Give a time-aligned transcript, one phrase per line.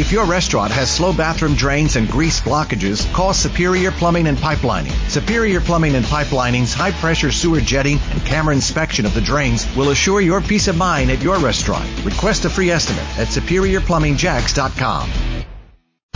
[0.00, 4.92] If your restaurant has slow bathroom drains and grease blockages, call Superior Plumbing and Pipelining.
[5.10, 9.90] Superior Plumbing and Pipelining's high pressure sewer jetting and camera inspection of the drains will
[9.90, 11.86] assure your peace of mind at your restaurant.
[12.02, 15.10] Request a free estimate at superiorplumbingjacks.com.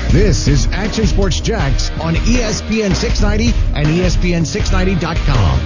[0.08, 5.60] This is Action Sports Jax on ESPN 690 and E ESPN690.com.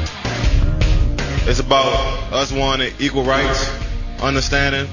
[1.48, 3.70] It's about us wanting equal rights,
[4.20, 4.88] understanding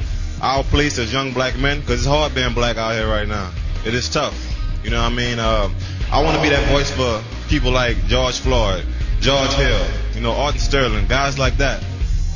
[0.45, 3.51] our place as young black men, because it's hard being black out here right now.
[3.83, 4.35] It is tough.
[4.83, 5.39] You know what I mean?
[5.39, 5.69] Uh,
[6.11, 8.85] I want to be that voice for people like George Floyd,
[9.21, 11.83] George Hill, you know, Alton Sterling, guys like that.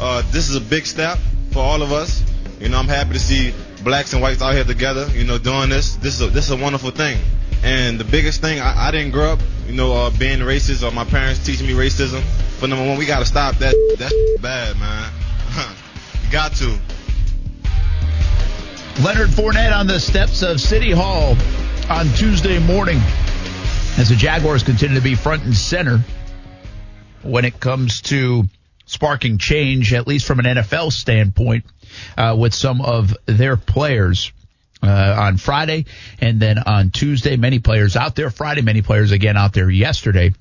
[0.02, 1.20] Uh, this is a big step
[1.52, 2.23] for all of us.
[2.59, 5.70] You know, I'm happy to see blacks and whites out here together, you know, doing
[5.70, 5.96] this.
[5.98, 7.20] This is a, this is a wonderful thing.
[7.63, 10.91] And the biggest thing, I, I didn't grow up, you know, uh, being racist or
[10.91, 12.23] my parents teaching me racism.
[12.60, 13.76] But number one, we got to stop that.
[13.99, 15.12] That's bad, man.
[16.23, 16.76] you got to.
[19.03, 21.38] Leonard Fournette on the steps of City Hall
[21.90, 22.98] on Tuesday morning
[23.98, 25.99] as the Jaguars continue to be front and center
[27.21, 28.43] when it comes to
[28.85, 31.63] sparking change, at least from an NFL standpoint,
[32.18, 34.34] uh, with some of their players.
[34.82, 35.84] Uh, on Friday
[36.21, 40.34] and then on Tuesday, many players out there Friday, many players again out there yesterday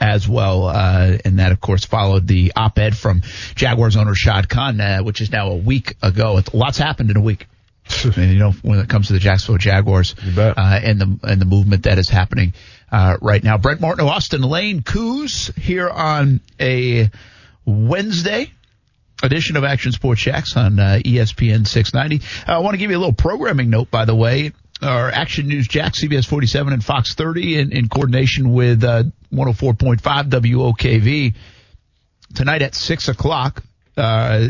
[0.00, 0.66] as well.
[0.66, 3.22] Uh, and that, of course, followed the op-ed from
[3.54, 6.40] Jaguars owner Shad Khan, uh, which is now a week ago.
[6.52, 7.46] Lots happened in a week.
[8.04, 11.46] And, you know, when it comes to the Jacksonville Jaguars uh, and the and the
[11.46, 12.54] movement that is happening
[12.92, 13.58] uh, right now.
[13.58, 17.10] Brent Martineau, Austin Lane, Coos here on a
[17.64, 18.50] Wednesday
[19.22, 22.24] edition of Action Sports Jax on uh, ESPN 690.
[22.46, 24.52] I want to give you a little programming note, by the way.
[24.82, 30.00] Our Action News Jax, CBS 47 and Fox 30 in, in coordination with uh, 104.5
[30.00, 31.34] WOKV.
[32.34, 33.62] Tonight at 6 o'clock,
[33.96, 34.48] uh,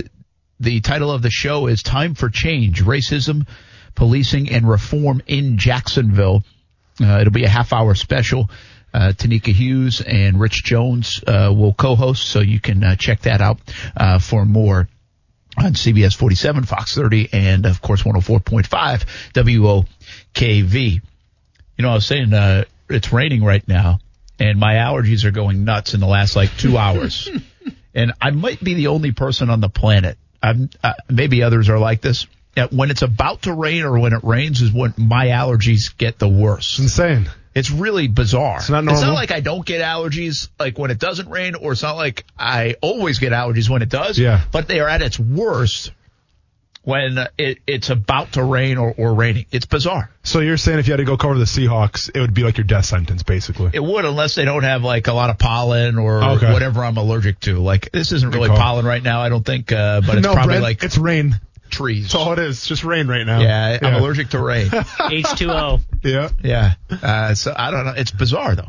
[0.58, 3.46] the title of the show is Time for Change, Racism,
[3.94, 6.44] Policing, and Reform in Jacksonville.
[7.00, 8.48] Uh, it'll be a half hour special.
[8.94, 13.42] Uh, Tanika Hughes and Rich Jones uh, will co-host, so you can uh, check that
[13.42, 13.58] out
[13.94, 14.88] uh, for more
[15.58, 19.04] on CBS 47, Fox 30, and of course 104.5
[19.34, 21.00] WOKV.
[21.76, 23.98] You know, I was saying uh, it's raining right now,
[24.38, 27.28] and my allergies are going nuts in the last like two hours,
[27.94, 30.16] and I might be the only person on the planet.
[30.82, 32.26] Uh, maybe others are like this.
[32.70, 36.28] When it's about to rain or when it rains is when my allergies get the
[36.28, 36.78] worst.
[36.78, 37.28] Insane.
[37.54, 38.58] It's really bizarre.
[38.58, 41.72] It's not It's not like I don't get allergies like when it doesn't rain, or
[41.72, 44.18] it's not like I always get allergies when it does.
[44.18, 44.42] Yeah.
[44.52, 45.90] But they are at its worst
[46.86, 49.44] when it, it's about to rain or, or raining.
[49.50, 50.08] It's bizarre.
[50.22, 52.58] So you're saying if you had to go cover the Seahawks, it would be like
[52.58, 53.72] your death sentence, basically.
[53.74, 56.52] It would unless they don't have like a lot of pollen or Okay.
[56.52, 57.58] whatever I'm allergic to.
[57.58, 60.52] Like this isn't really pollen right now, I don't think, uh, but it's no, probably
[60.52, 61.34] Brent, like it's rain.
[61.70, 62.04] trees.
[62.04, 62.64] That's all it is.
[62.64, 63.40] Just rain right now.
[63.40, 64.66] yeah, I'm allergic to rain.
[64.70, 65.80] H2O.
[66.04, 66.28] Yeah.
[66.44, 66.74] Yeah.
[67.02, 67.94] Uh, so I don't know.
[67.96, 68.68] It's bizarre though.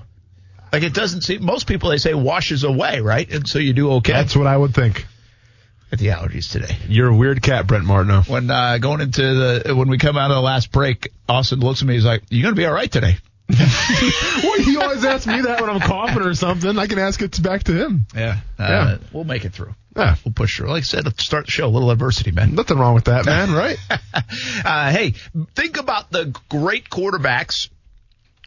[0.74, 1.46] Like it doesn't seem.
[1.46, 3.32] Most people they say washes away, right?
[3.32, 4.14] And so you do okay.
[4.14, 5.06] That's what I would think.
[5.90, 6.76] Get the allergies today.
[6.90, 8.22] You're a weird cat, Brent Martineau.
[8.24, 11.82] When uh, going into the when we come out of the last break, Austin looks
[11.82, 11.94] at me.
[11.94, 13.18] He's like, "You're gonna be all right today?"
[13.50, 16.78] well, you always asks me that when I'm coughing or something.
[16.78, 18.06] I can ask it back to him.
[18.14, 18.40] Yeah.
[18.60, 18.98] Uh, Yeah.
[19.14, 19.74] We'll make it through.
[19.96, 20.16] Yeah.
[20.26, 20.68] We'll push through.
[20.68, 22.56] Like I said, start the show, a little adversity, man.
[22.56, 23.78] Nothing wrong with that, man, right?
[24.66, 25.12] Uh, hey,
[25.56, 27.70] think about the great quarterbacks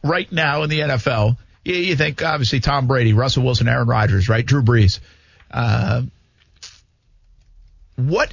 [0.05, 1.39] right now in the NFL.
[1.65, 4.45] You, you think obviously Tom Brady, Russell Wilson, Aaron Rodgers, right?
[4.45, 5.01] Drew Brees.
[5.51, 6.03] Uh,
[8.09, 8.33] what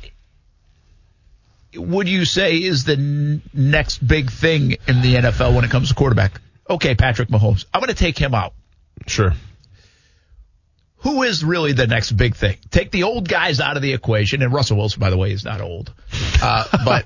[1.75, 5.89] would you say is the n- next big thing in the NFL when it comes
[5.89, 6.39] to quarterback?
[6.69, 7.65] Okay, Patrick Mahomes.
[7.73, 8.53] I'm going to take him out.
[9.05, 9.33] sure.
[11.01, 12.57] Who is really the next big thing?
[12.71, 15.45] Take the old guys out of the equation, and Russell Wilson, by the way, is
[15.45, 15.93] not old,
[16.41, 17.05] uh, but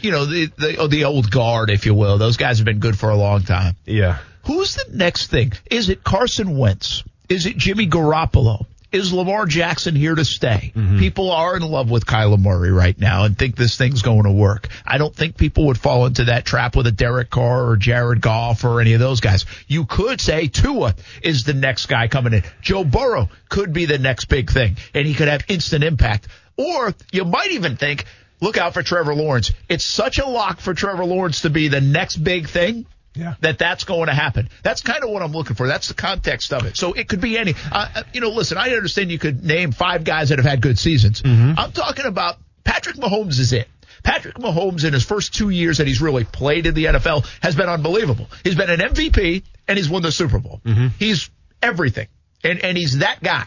[0.00, 2.16] you know the, the the old guard, if you will.
[2.18, 3.76] Those guys have been good for a long time.
[3.84, 4.18] Yeah.
[4.46, 5.52] Who's the next thing?
[5.70, 7.04] Is it Carson Wentz?
[7.28, 8.64] Is it Jimmy Garoppolo?
[8.90, 10.72] Is Lamar Jackson here to stay?
[10.74, 10.98] Mm-hmm.
[10.98, 14.32] People are in love with Kyler Murray right now and think this thing's going to
[14.32, 14.68] work.
[14.86, 18.22] I don't think people would fall into that trap with a Derek Carr or Jared
[18.22, 19.44] Goff or any of those guys.
[19.66, 22.44] You could say Tua is the next guy coming in.
[22.62, 26.28] Joe Burrow could be the next big thing and he could have instant impact.
[26.56, 28.06] Or you might even think,
[28.40, 29.52] look out for Trevor Lawrence.
[29.68, 32.86] It's such a lock for Trevor Lawrence to be the next big thing
[33.18, 33.34] Yeah.
[33.40, 34.48] that that's going to happen.
[34.62, 35.66] That's kind of what I'm looking for.
[35.66, 36.76] That's the context of it.
[36.76, 37.54] So it could be any.
[37.72, 40.60] Uh, uh, you know, listen, I understand you could name five guys that have had
[40.60, 41.22] good seasons.
[41.24, 43.68] I'm talking about Patrick Mahomes is it.
[44.04, 47.56] Patrick Mahomes in his first two years that he's really played in the NFL has
[47.56, 48.28] been unbelievable.
[48.44, 50.60] He's been an MVP and he's won the Super Bowl.
[50.98, 51.28] He's
[51.60, 52.06] everything.
[52.44, 53.46] And, and he's that guy.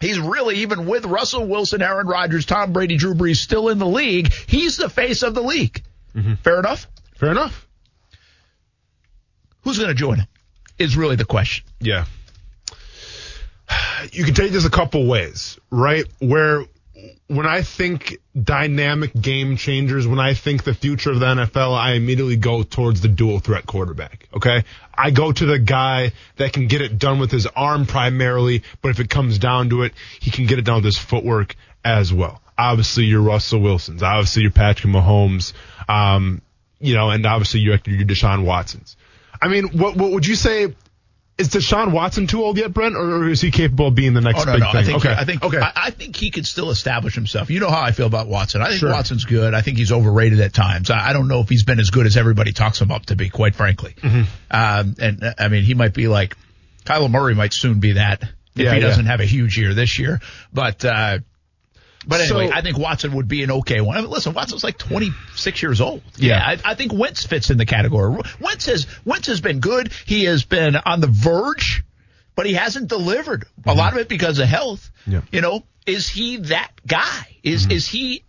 [0.00, 3.86] He's really, even with Russell Wilson, Aaron Rodgers, Tom Brady, Drew Brees still in the
[3.86, 5.82] league, he's the face of the league.
[6.42, 6.86] Fair enough?
[7.16, 7.66] Fair enough.
[9.62, 10.26] Who's going to join him?
[10.78, 11.64] Is really the question.
[11.80, 12.06] Yeah.
[14.12, 16.04] You can take this a couple ways, right?
[16.20, 16.64] Where
[17.28, 21.92] when I think dynamic game changers, when I think the future of the NFL, I
[21.92, 24.28] immediately go towards the dual threat quarterback.
[24.34, 24.64] Okay.
[24.92, 28.90] I go to the guy that can get it done with his arm primarily, but
[28.90, 31.54] if it comes down to it, he can get it done with his footwork
[31.84, 32.42] as well.
[32.58, 34.02] Obviously, your Russell Wilsons.
[34.02, 35.52] Obviously, your Patrick Mahomes.
[35.88, 36.42] Um,
[36.80, 38.96] you know, and obviously your, your Deshaun Watsons.
[39.40, 40.74] I mean, what, what would you say?
[41.38, 44.42] Is Deshaun Watson too old yet, Brent, or is he capable of being the next
[44.42, 44.72] Oh no, big no.
[44.72, 44.76] thing?
[44.80, 45.14] I think okay.
[45.18, 45.58] I think okay.
[45.58, 47.48] I, I think he could still establish himself.
[47.48, 48.60] You know how I feel about Watson.
[48.60, 48.90] I think Sure.
[48.90, 49.54] Watson's good.
[49.54, 50.90] I think he's overrated at times.
[50.90, 53.16] I, I don't know if he's been as good as everybody talks him up to
[53.16, 53.30] be.
[53.30, 54.22] Quite frankly, Mm-hmm.
[54.50, 56.36] um, and I mean he might be like
[56.84, 59.98] Kyler Murray might soon be that if Yeah, he doesn't have a huge year this
[59.98, 60.20] year.
[60.52, 61.20] But uh,
[62.06, 63.96] but anyway, So- I think Watson would be an okay one.
[63.96, 66.02] I mean, listen, Watson's like 26 years old.
[66.16, 66.40] Yeah.
[66.44, 68.20] I, I think Wentz fits in the category.
[68.40, 69.92] Wentz has Wentz has been good.
[70.06, 71.84] He has been on the verge,
[72.34, 73.44] but he hasn't delivered.
[73.66, 74.90] A lot of it because of health.
[75.02, 75.12] Mm-hmm.
[75.12, 75.20] Yeah.
[75.32, 77.26] You know, is he that guy?
[77.42, 77.72] Is Mm-hmm.
[77.72, 78.24] is he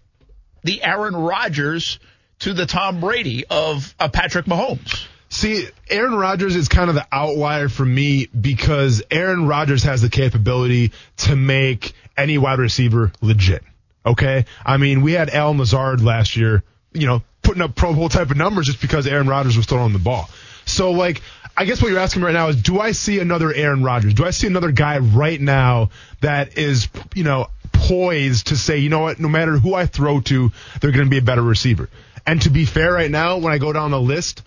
[0.64, 2.00] the Aaron Rodgers
[2.40, 5.06] to the Tom Brady of uh, Patrick Mahomes?
[5.32, 10.10] See, Aaron Rodgers is kind of the outlier for me because Aaron Rodgers has the
[10.10, 13.64] capability to make any wide receiver legit.
[14.06, 14.44] Okay?
[14.66, 18.30] I mean, we had Allen Lazard last year, you know, putting up Pro Bowl type
[18.30, 20.30] of numbers just because Aaron Rodgers was throwing the ball.
[20.66, 21.22] So, like,
[21.56, 24.14] I guess what you're asking right now is do I see another Aaron Rodgers?
[24.14, 28.90] Do I see another guy right now that is, you know, poised to say, you
[28.90, 30.52] know what, no matter who I throw to,
[30.82, 31.90] they're going to be a better receiver?
[32.28, 34.44] And to be fair right now, when I go down the list,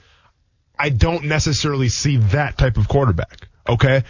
[0.78, 3.48] I don't necessarily see that type of quarterback.
[3.68, 4.04] Okay.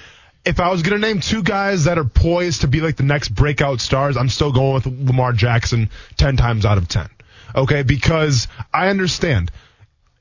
[0.44, 3.02] If I was going to name two guys that are poised to be like the
[3.02, 7.08] next breakout stars, I'm still going with Lamar Jackson 10 times out of 10.
[7.54, 7.82] Okay.
[7.82, 9.50] Because I understand.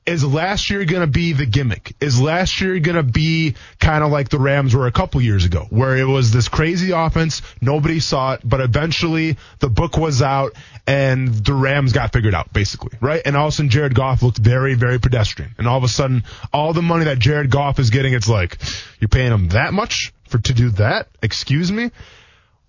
[0.06, 1.96] Is last year going to be the gimmick?
[2.00, 5.46] Is last year going to be kind of like the Rams were a couple years
[5.46, 10.20] ago, where it was this crazy offense, nobody saw it, but eventually the book was
[10.20, 10.52] out
[10.86, 13.22] and the Rams got figured out, basically, right?
[13.24, 15.54] And all of a sudden Jared Goff looked very, very pedestrian.
[15.56, 18.58] And all of a sudden, all the money that Jared Goff is getting, it's like,
[19.00, 21.08] you're paying him that much for to do that?
[21.22, 21.90] Excuse me?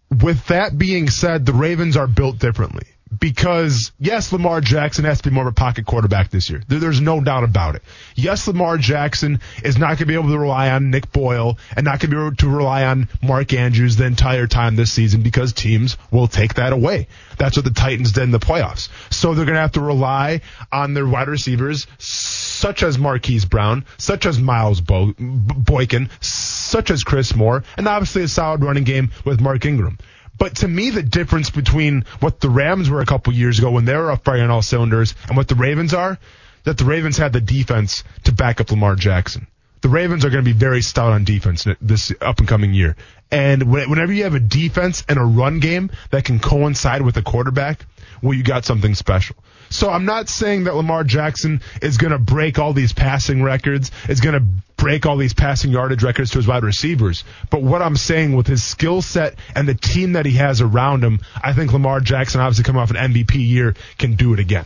[0.09, 2.87] with that being said, the Ravens are built differently.
[3.19, 6.61] Because yes, Lamar Jackson has to be more of a pocket quarterback this year.
[6.67, 7.83] There's no doubt about it.
[8.15, 11.85] Yes, Lamar Jackson is not going to be able to rely on Nick Boyle and
[11.85, 15.21] not going to be able to rely on Mark Andrews the entire time this season
[15.21, 17.07] because teams will take that away.
[17.37, 18.89] That's what the Titans did in the playoffs.
[19.11, 20.41] So they're going to have to rely
[20.71, 27.03] on their wide receivers such as Marquise Brown, such as Miles Bo- Boykin, such as
[27.03, 29.97] Chris Moore, and obviously a solid running game with Mark Ingram.
[30.37, 33.85] But to me, the difference between what the Rams were a couple years ago when
[33.85, 36.17] they were up firing all cylinders and what the Ravens are,
[36.63, 39.47] that the Ravens had the defense to back up Lamar Jackson.
[39.85, 42.95] The Ravens are going to be very stout on defense this up and coming year.
[43.29, 47.21] And whenever you have a defense and a run game that can coincide with a
[47.21, 47.85] quarterback,
[48.19, 49.35] well, you got something special.
[49.69, 53.91] So I'm not saying that Lamar Jackson is going to break all these passing records,
[54.09, 54.43] is going to
[54.75, 57.23] break all these passing yardage records to his wide receivers.
[57.51, 61.03] But what I'm saying with his skill set and the team that he has around
[61.03, 64.65] him, I think Lamar Jackson, obviously coming off an MVP year, can do it again.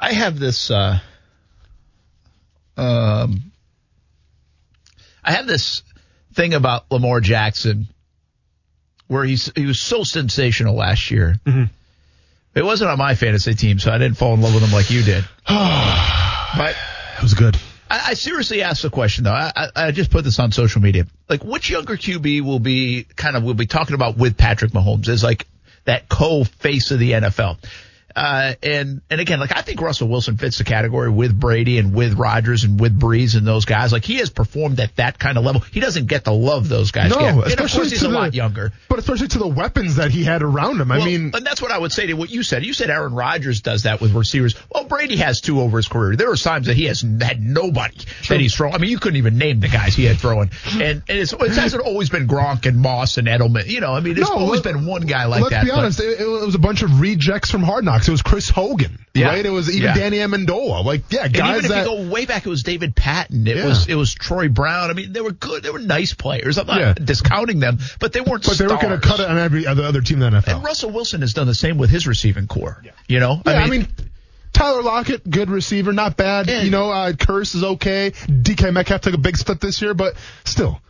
[0.00, 0.70] I have this.
[0.70, 1.00] Uh,
[2.76, 3.52] um,
[5.24, 5.82] I have this
[6.34, 7.88] thing about Lamar Jackson,
[9.06, 11.40] where he's he was so sensational last year.
[12.54, 14.90] It wasn't on my fantasy team, so I didn't fall in love with him like
[14.90, 15.24] you did.
[15.48, 16.76] but
[17.16, 17.56] It was good.
[17.90, 19.32] I, I seriously asked the question though.
[19.32, 21.06] I, I, I just put this on social media.
[21.28, 25.08] Like, which younger QB will be kind of we'll be talking about with Patrick Mahomes
[25.08, 25.46] as like
[25.84, 27.58] that co-face of the NFL?
[28.14, 31.94] Uh, and and again, like I think Russell Wilson fits the category with Brady and
[31.94, 33.92] with Rodgers and with Brees and those guys.
[33.92, 35.60] Like he has performed at that kind of level.
[35.72, 37.28] He doesn't get to love those guys No, get.
[37.30, 38.72] And of especially course he's a the, lot younger.
[38.88, 40.90] But especially to the weapons that he had around him.
[40.92, 42.64] I Well, mean, and that's what I would say to what you said.
[42.64, 44.54] You said Aaron Rodgers does that with receivers.
[44.72, 46.16] Well, Brady has two over his career.
[46.16, 47.96] There are times that he has had nobody
[48.28, 48.74] that he's throwing.
[48.74, 50.50] I mean, you couldn't even name the guys he had throwing.
[50.72, 53.66] And, and it's, it hasn't always been Gronk and Moss and Edelman.
[53.66, 55.50] You know, I mean, there's No, always let- been one guy like that.
[55.50, 58.01] let's be honest, it, it was a bunch of rejects from Hard Knocks.
[58.08, 59.28] It was Chris Hogan, Yeah.
[59.28, 59.44] right?
[59.44, 59.94] It was even Yeah.
[59.94, 60.84] Danny Amendola.
[60.84, 63.46] Like, yeah, and guys even if that you go way back, it was David Patten.
[63.46, 63.66] It Yeah.
[63.66, 64.90] was it was Troy Brown.
[64.90, 65.62] I mean, they were good.
[65.62, 66.58] They were nice players.
[66.58, 66.92] I'm not Yeah.
[66.94, 68.44] discounting them, but they weren't.
[68.44, 70.56] but they were going to cut it on every other other team in the NFL.
[70.56, 72.82] And Russell Wilson has done the same with his receiving corps.
[73.08, 73.86] You know, Yeah, I mean,
[74.52, 76.46] Tyler Lockett, good receiver, not bad.
[76.48, 76.62] Yeah.
[76.62, 78.12] You know, uh, Curse is okay.
[78.28, 80.80] DK Metcalf took a big step this year, but still,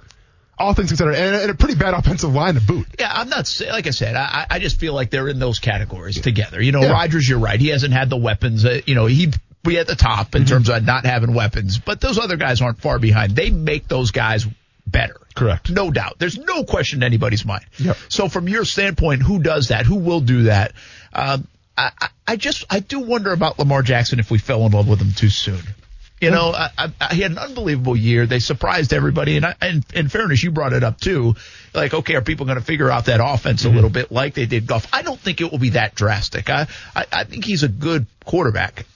[0.63, 2.87] all things considered, and, and a pretty bad offensive line to boot.
[2.99, 4.15] Yeah, I'm not like I said.
[4.17, 6.61] I, I just feel like they're in those categories together.
[6.63, 6.93] You know, Yeah.
[6.93, 7.61] Rodgers, you're right.
[7.61, 8.65] He hasn't had the weapons.
[8.65, 12.01] Uh, you know, he be at the top in terms of not having weapons, but
[12.01, 13.37] those other guys aren't far behind.
[13.37, 14.47] They make those guys
[14.87, 15.17] better.
[15.37, 15.71] Correct.
[15.71, 16.19] No doubt.
[16.19, 17.65] There's no question in anybody's mind.
[17.79, 17.97] Yep.
[18.09, 19.87] So from your standpoint, who does that?
[19.87, 20.73] Who will do that?
[21.13, 24.89] Um, I- I just I do wonder about Lamar Jackson if we fell in love
[24.89, 25.61] with him too soon.
[26.23, 28.27] You know, I, I, I, he had an unbelievable year.
[28.27, 31.35] They surprised everybody, and, I, and in fairness, you brought it up too.
[31.75, 34.47] Like, okay, are people going to figure out that offense a little bit like they
[34.47, 34.87] did Goff?
[34.93, 36.49] I don't think it will be that drastic.
[36.49, 38.87] I I, I think he's a good quarterback.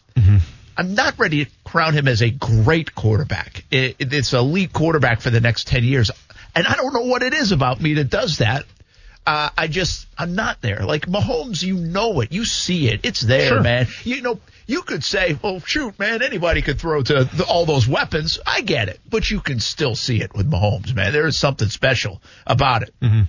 [0.79, 3.65] I'm not ready to crown him as a great quarterback.
[3.71, 6.11] It, it- it's elite quarterback for the next 10 years.
[6.55, 8.65] And I don't know what it is about me that does that.
[9.27, 10.85] Uh, I just, I'm not there.
[10.87, 12.31] Like Mahomes, you know it.
[12.33, 13.01] You see it.
[13.05, 13.61] It's there, Sure.
[13.61, 13.87] man.
[14.05, 17.87] You know, you could say, well, shoot, man, anybody could throw to the, all those
[17.87, 18.39] weapons.
[18.47, 19.01] I get it.
[19.09, 21.13] But you can still see it with Mahomes, man.
[21.13, 22.95] There is something special about it.
[23.01, 23.23] Mm-hmm.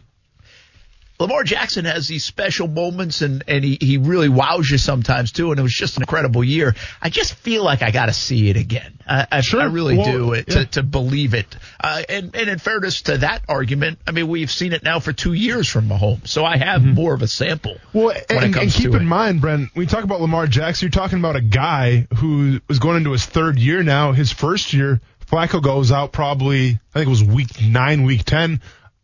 [1.19, 5.49] Lamar Jackson has these special moments and, and he, he really wows you sometimes too.
[5.49, 6.75] And it was just an incredible year.
[7.01, 8.99] I just feel like I got to see it again.
[9.07, 9.61] I, I, Sure.
[9.61, 10.55] I really Well, do it yeah.
[10.55, 11.55] to, to believe it.
[11.79, 15.11] Uh, and, and in fairness to that argument, I mean, we've seen it now for
[15.11, 16.27] two years from Mahomes.
[16.27, 17.75] So I have more of a sample.
[17.75, 17.97] Mm-hmm.
[17.97, 18.99] Well, when it and, and keep in it.
[18.99, 22.77] mind, Brent, when you talk about Lamar Jackson, you're talking about a guy who was
[22.77, 24.11] going into his third year now.
[24.11, 28.61] His first year, Flacco goes out probably, I think it was week nine, week 10.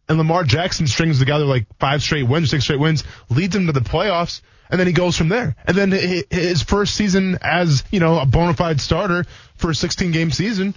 [0.10, 3.72] And Lamar Jackson strings together like five straight wins, six straight wins, leads him to
[3.72, 5.56] the playoffs, and then he goes from there.
[5.66, 10.12] And then his first season as, you know, a bona fide starter for a 16
[10.12, 10.76] game season,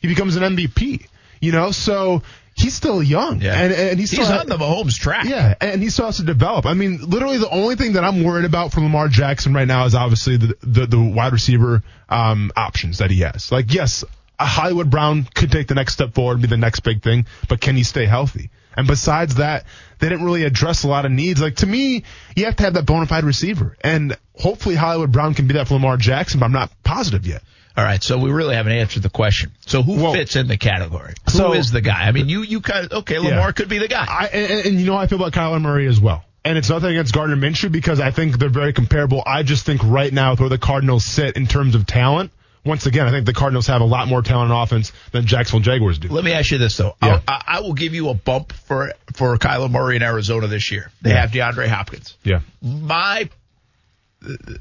[0.00, 1.06] he becomes an MVP.
[1.40, 2.22] You know, so
[2.56, 3.40] he's still young.
[3.40, 3.60] Yeah.
[3.60, 5.24] And, and he's, He's still on the Mahomes track.
[5.26, 6.66] yeah, and he still has to develop.
[6.66, 9.86] I mean, literally the only thing that I'm worried about for Lamar Jackson right now
[9.86, 13.52] is obviously the the, the wide receiver um, options that he has.
[13.52, 14.04] Like, yes,
[14.40, 17.60] Hollywood Brown could take the next step forward and be the next big thing, but
[17.60, 18.50] can he stay healthy?
[18.78, 19.66] And besides that,
[19.98, 21.40] they didn't really address a lot of needs.
[21.42, 22.04] Like to me,
[22.36, 25.68] you have to have that bona fide receiver, and hopefully Hollywood Brown can be that
[25.68, 27.42] for Lamar Jackson, but I'm not positive yet.
[27.76, 29.52] All right, so we really haven't answered the question.
[29.66, 31.14] So who Well, fits in the category?
[31.26, 32.06] Who so- is the guy?
[32.08, 33.18] I mean, you you kind of okay.
[33.18, 33.52] Lamar Yeah.
[33.52, 34.04] could be the guy.
[34.08, 36.24] I and, and you know how I feel about Kyler Murray as well.
[36.44, 39.22] And it's nothing against Gardner Minshew because I think they're very comparable.
[39.26, 42.30] I just think right now with where the Cardinals sit in terms of talent,
[42.68, 45.64] once again, I think the Cardinals have a lot more talent on offense than Jacksonville
[45.64, 46.08] Jaguars do.
[46.08, 46.94] Let me ask you this though.
[47.02, 47.20] Yeah.
[47.26, 50.92] I, I will give you a bump for for Kyler Murray in Arizona this year.
[51.00, 51.20] They Yeah.
[51.22, 52.16] have DeAndre Hopkins.
[52.22, 52.40] Yeah.
[52.62, 53.28] My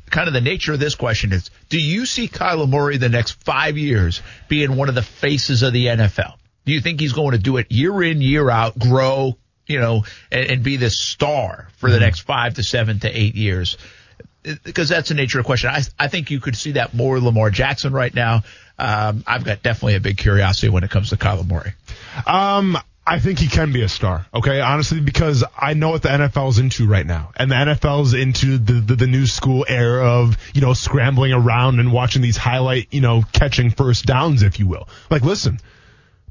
[0.09, 3.43] kind of the nature of this question is: Do you see Kyler Murray the next
[3.43, 6.35] five years being one of the faces of the NFL?
[6.65, 9.37] Do you think he's going to do it year in year out, grow,
[9.67, 12.05] you know, and, and be the star for the mm-hmm.
[12.05, 13.77] next five to seven to eight years?
[14.63, 15.69] Because that's the nature of the question.
[15.69, 18.43] I I think you could see that more Lamar Jackson right now.
[18.79, 21.73] Um, I've got definitely a big curiosity when it comes to Kyler Murray.
[22.25, 24.25] Um, I think he can be a star.
[24.33, 28.57] Okay, honestly, because I know what the NFL's into right now, and the NFL's into
[28.57, 32.87] the, the the new school era of you know scrambling around and watching these highlight
[32.91, 34.89] you know catching first downs, if you will.
[35.09, 35.59] Like, listen,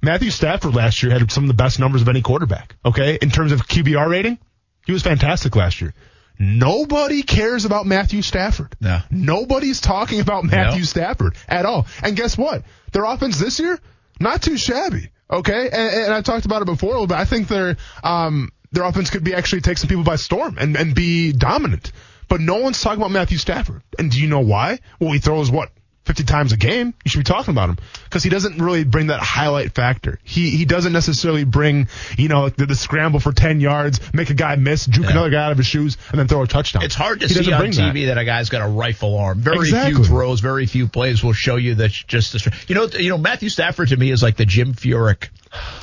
[0.02, 2.76] Matthew Stafford last year had some of the best numbers of any quarterback.
[2.84, 4.38] Okay, in terms of QBR rating,
[4.84, 5.94] he was fantastic last year.
[6.38, 8.76] Nobody cares about Matthew Stafford.
[8.80, 9.00] No.
[9.10, 10.84] Nobody's talking about Matthew No.
[10.84, 11.86] Stafford at all.
[12.02, 12.62] And guess what?
[12.92, 13.78] Their offense this year,
[14.20, 15.10] not too shabby.
[15.30, 17.16] Okay, and, and I talked about it before a little bit.
[17.16, 20.76] I think their um their offense could be actually take some people by storm and
[20.76, 21.92] and be dominant.
[22.28, 23.82] But no one's talking about Matthew Stafford.
[23.98, 24.80] And do you know why?
[25.00, 25.70] Well, he throws what
[26.06, 26.94] 50 times a game.
[27.04, 30.18] You should be talking about him because he doesn't really bring that highlight factor.
[30.22, 34.34] He he doesn't necessarily bring you know the, the scramble for 10 yards, make a
[34.34, 35.10] guy miss, juke Yeah.
[35.10, 36.84] another guy out of his shoes, and then throw a touchdown.
[36.84, 38.14] It's hard to He see on TV that.
[38.14, 38.18] that.
[38.18, 39.40] a guy's got a rifle arm.
[39.40, 43.10] Very few throws, very few plays will show you that just the, you know you
[43.10, 45.28] know Matthew Stafford to me is like the Jim Furyk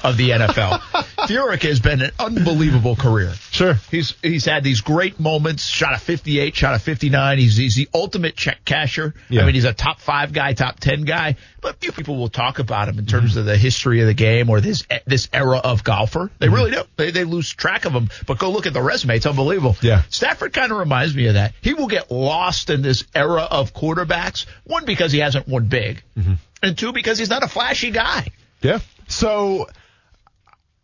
[0.03, 0.79] of the NFL.
[1.27, 3.32] Furyk has been an unbelievable career.
[3.51, 3.75] Sure.
[3.91, 5.65] He's he's had these great moments.
[5.67, 7.38] Shot a 58, shot a 59.
[7.38, 9.13] He's he's the ultimate check casher.
[9.29, 9.41] Yeah.
[9.41, 11.38] I mean, he's a top five guy, top ten guy.
[11.62, 13.39] But few people will talk about him in terms Mm-hmm.
[13.39, 16.29] of the history of the game or this this era of golfer.
[16.39, 16.55] They Mm-hmm.
[16.55, 16.82] really do.
[16.98, 18.10] They they lose track of him.
[18.27, 19.77] But go look at the resume; it's unbelievable.
[19.82, 20.01] Yeah.
[20.10, 21.53] Stafford kind of reminds me of that.
[21.62, 24.46] He will get lost in this era of quarterbacks.
[24.65, 26.34] One because he hasn't won big, Mm-hmm.
[26.62, 28.27] and two because he's not a flashy guy.
[28.63, 28.79] Yeah.
[29.08, 29.67] So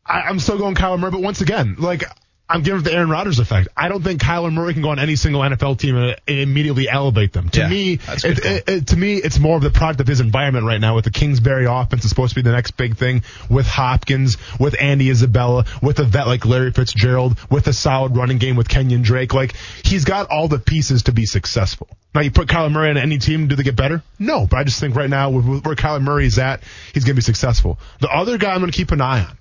[0.06, 2.04] I, I'm still going Kyler Murray, but once again, like
[2.50, 3.68] I'm giving it the Aaron Rodgers effect.
[3.78, 7.32] I don't think Kyler Murray can go on any single NFL team and, immediately elevate
[7.32, 7.50] them.
[7.50, 10.20] To Yeah, me, it, it, it- to me, it's more of the product of his
[10.20, 10.96] environment right now.
[10.96, 13.22] With the Kingsbury offense, is supposed to be the next big thing.
[13.50, 18.40] With Hopkins, with Andy Isabella, with a vet like Larry Fitzgerald, with a solid running
[18.40, 19.34] game with Kenyan Drake.
[19.34, 19.54] Like
[19.84, 21.88] he's got all the pieces to be successful.
[22.16, 24.02] Now you put Kyler Murray on any team, do they get better?
[24.18, 26.64] No, but I just think right now with, with where Kyler Murray is at,
[26.94, 27.78] he's going to be successful.
[28.00, 29.38] The other guy I'm going to keep an eye on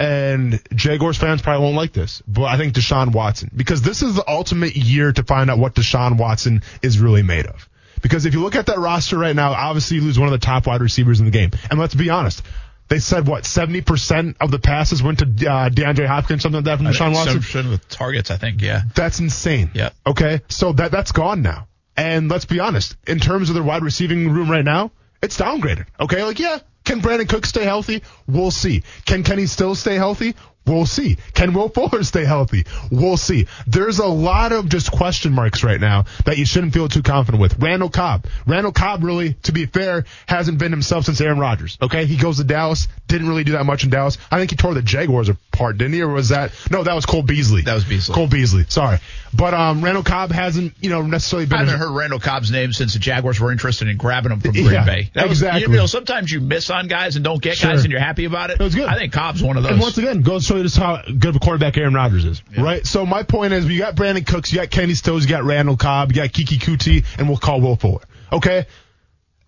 [0.00, 4.14] and Jaguars fans probably won't like this, but I think Deshaun Watson, because this is
[4.14, 7.68] the ultimate year to find out what Deshaun Watson is really made of.
[8.00, 10.44] Because if you look at that roster right now, obviously you lose one of the
[10.44, 11.50] top wide receivers in the game.
[11.70, 12.42] And let's be honest,
[12.88, 16.64] they said what seventy percent of the passes went to uh, DeAndre Hopkins, something like
[16.64, 17.66] that from Deshaun Watson.
[17.66, 18.62] Of the targets, I think.
[18.62, 18.80] Yeah.
[18.94, 19.70] That's insane.
[19.74, 19.90] Yeah.
[20.06, 21.68] Okay, so that that's gone now.
[21.94, 24.92] And let's be honest, in terms of their wide receiving room right now,
[25.22, 25.86] it's downgraded.
[26.00, 26.58] Okay, like yeah,
[26.90, 28.02] can Brandin Cook stay healthy?
[28.26, 28.82] We'll see.
[29.06, 30.34] Can Kenny Stills stay healthy?
[30.66, 31.18] We'll see.
[31.34, 32.64] Can Will Fuller stay healthy?
[32.90, 33.46] We'll see.
[33.68, 37.40] There's a lot of just question marks right now that you shouldn't feel too confident
[37.40, 37.58] with.
[37.60, 38.26] Randall Cobb.
[38.44, 41.78] Randall Cobb really, to be fair, hasn't been himself since Aaron Rodgers.
[41.80, 42.06] Okay.
[42.06, 42.88] He goes to Dallas.
[43.06, 44.18] Didn't really do that much in Dallas.
[44.28, 46.02] I think he tore the Jaguars apart, didn't he?
[46.02, 47.62] Or was that, no, that was Cole Beasley.
[47.62, 48.16] That was Beasley.
[48.16, 48.64] Cole Beasley.
[48.68, 48.98] Sorry.
[49.32, 51.58] But, um, Randall Cobb hasn't, you know, necessarily been.
[51.60, 54.50] I haven't heard Randall Cobb's name since the Jaguars were interested in grabbing him from
[54.52, 55.10] Green Yeah, Bay.
[55.14, 55.62] That was- exactly.
[55.72, 57.70] you know, sometimes you miss on guys and don't get Sure.
[57.70, 58.60] guys and you're happy about it.
[58.60, 58.88] It was good.
[58.88, 59.72] I think Cobb's one of those.
[59.72, 62.24] And once again, goes to show you just how good of a quarterback Aaron Rodgers
[62.24, 62.84] is, right?
[62.86, 65.76] So my point is, you got Brandin Cooks, you got Kenny Stills, you got Randall
[65.76, 68.02] Cobb, you got Keke Coutee, and we'll call Will Fuller.
[68.32, 68.66] Okay,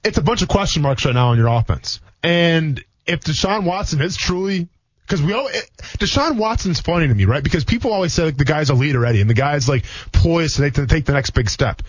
[0.04, 2.00] it's a bunch of question marks right now on your offense.
[2.22, 4.68] And if Deshaun Watson is truly,
[5.06, 7.42] because we all, it, Deshaun Watson's funny to me, right?
[7.42, 10.56] Because people always say like the guy's a lead already, and the guy's like poised
[10.56, 11.82] to take, the next big step.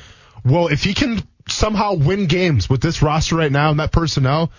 [0.44, 4.52] Well, if he can somehow win games with this roster right now and that personnel,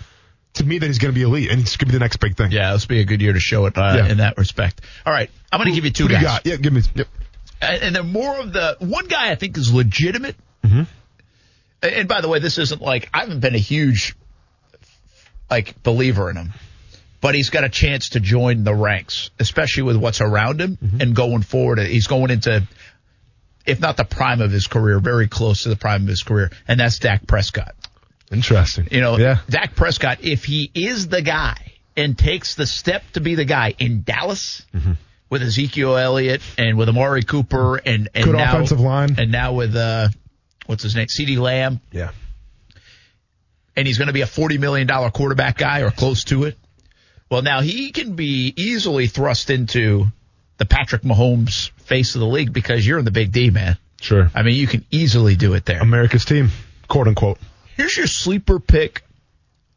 [0.54, 2.18] to me, that he's going to be elite, and he's going to be the next
[2.18, 2.52] big thing.
[2.52, 4.06] yeah, this will be a good year to show it uh, Yeah.
[4.06, 4.80] in that respect.
[5.04, 6.20] All right, I'm going to give you two guys.
[6.20, 6.46] you got?
[6.46, 6.82] Yeah, give me.
[6.94, 7.08] Yep.
[7.60, 10.36] and and they're more of the one guy I think is legitimate.
[10.64, 10.82] Mm-hmm.
[11.82, 14.14] And by the way, this isn't like I haven't been a huge
[15.50, 16.52] like believer in him,
[17.24, 21.00] but he's got a chance to join the ranks, especially with what's around him Mm-hmm.
[21.00, 21.78] and going forward.
[21.78, 22.62] He's going into,
[23.64, 26.50] if not the prime of his career, very close to the prime of his career,
[26.68, 27.74] and that's Dak Prescott.
[28.30, 28.88] Interesting.
[28.90, 29.38] You know, yeah.
[29.48, 31.56] Dak Prescott, if he is the guy
[31.96, 34.92] and takes the step to be the guy in Dallas Mm-hmm.
[35.30, 39.14] with Ezekiel Elliott and with Amari Cooper and, and Good now, offensive line.
[39.18, 40.08] and now with uh,
[40.66, 42.10] what's his name, CeeDee Lamb, Yeah.
[43.76, 46.58] and he's going to be a forty million dollar quarterback guy or close to it.
[47.34, 50.06] Well, now he can be easily thrust into
[50.58, 53.76] the Patrick Mahomes face of the league because you're in the big D, man.
[54.00, 54.30] Sure.
[54.32, 55.80] I mean, you can easily do it there.
[55.80, 56.50] America's team,
[56.86, 57.38] quote unquote.
[57.76, 59.02] here's your sleeper pick.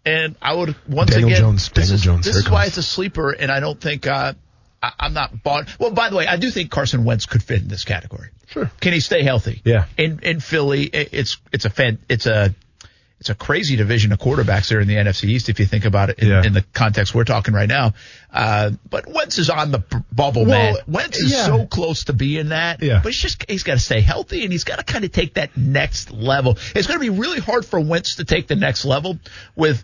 [0.05, 2.77] And I would once Daniel again, Jones, Daniel is, Jones, this here is why it's
[2.77, 4.34] a sleeper, and I don't think uh,
[4.84, 5.67] I, I'm not bought.
[5.79, 8.29] Well, by the way, I do think Carson Wentz could fit in this category.
[8.45, 8.69] Sure.
[8.81, 9.63] Can he stay healthy?
[9.65, 9.86] Yeah.
[9.97, 12.53] In in Philly, it- it's it's a fan, it's a
[13.19, 16.12] it's a crazy division of quarterbacks there in the NFC East if you think about
[16.12, 16.43] it in, Yeah.
[16.45, 17.93] in the context we're talking right now.
[18.32, 20.75] Uh, but Wentz is on the b- bubble, Well, man.
[20.88, 21.45] Wentz is yeah.
[21.45, 22.84] so close to being that.
[22.84, 22.99] Yeah.
[23.01, 25.34] But he's just he's got to stay healthy and he's got to kind of take
[25.34, 26.58] that next level.
[26.75, 29.17] It's going to be really hard for Wentz to take the next level
[29.56, 29.84] with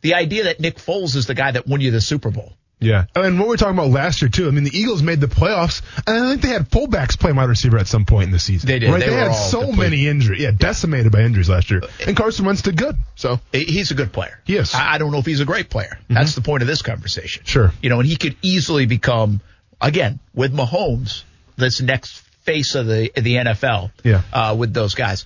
[0.00, 2.54] the idea that Nick Foles is the guy that won you the Super Bowl.
[2.80, 3.04] Yeah.
[3.14, 4.46] And what we were talking about last year too.
[4.46, 7.48] I mean, the Eagles made the playoffs, and I think they had fullbacks playing wide
[7.48, 8.66] receiver at some point in the season.
[8.68, 8.90] They did.
[8.90, 9.00] Right?
[9.00, 9.78] They They, were had all so complete.
[9.90, 10.42] many injuries.
[10.42, 11.80] Yeah, decimated by injuries last year.
[12.06, 12.96] And Carson Wentz did good.
[13.14, 14.38] So He's a good player.
[14.44, 14.74] Yes.
[14.74, 15.98] I I don't know if he's a great player.
[16.10, 17.44] That's the point of this conversation.
[17.46, 17.72] Sure.
[17.80, 19.40] You know, and he could easily become,
[19.80, 21.22] again, with Mahomes,
[21.56, 23.92] this next face of the the NFL.
[24.02, 24.22] Yeah.
[24.32, 25.24] Uh, with those guys,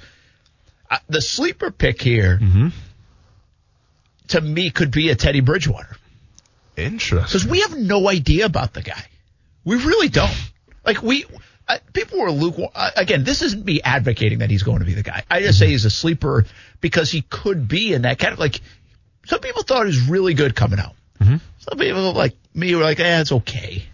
[0.91, 2.39] uh, the sleeper pick here,
[4.29, 5.97] to me, could be a Teddy Bridgewater
[6.79, 7.19] interesting.
[7.27, 9.03] because we have no idea about the guy.
[9.65, 10.35] We really don't.
[10.85, 11.25] Like we.
[11.67, 12.71] Uh, people were lukewarm.
[12.75, 15.23] Uh, again, this isn't me advocating that he's going to be the guy.
[15.31, 16.47] I just say he's a sleeper
[16.81, 18.49] because he could be in that category.
[18.49, 18.61] Like
[19.27, 20.95] some people thought he was really good coming out.
[21.59, 23.85] Some people like me were like, "Eh, it's okay."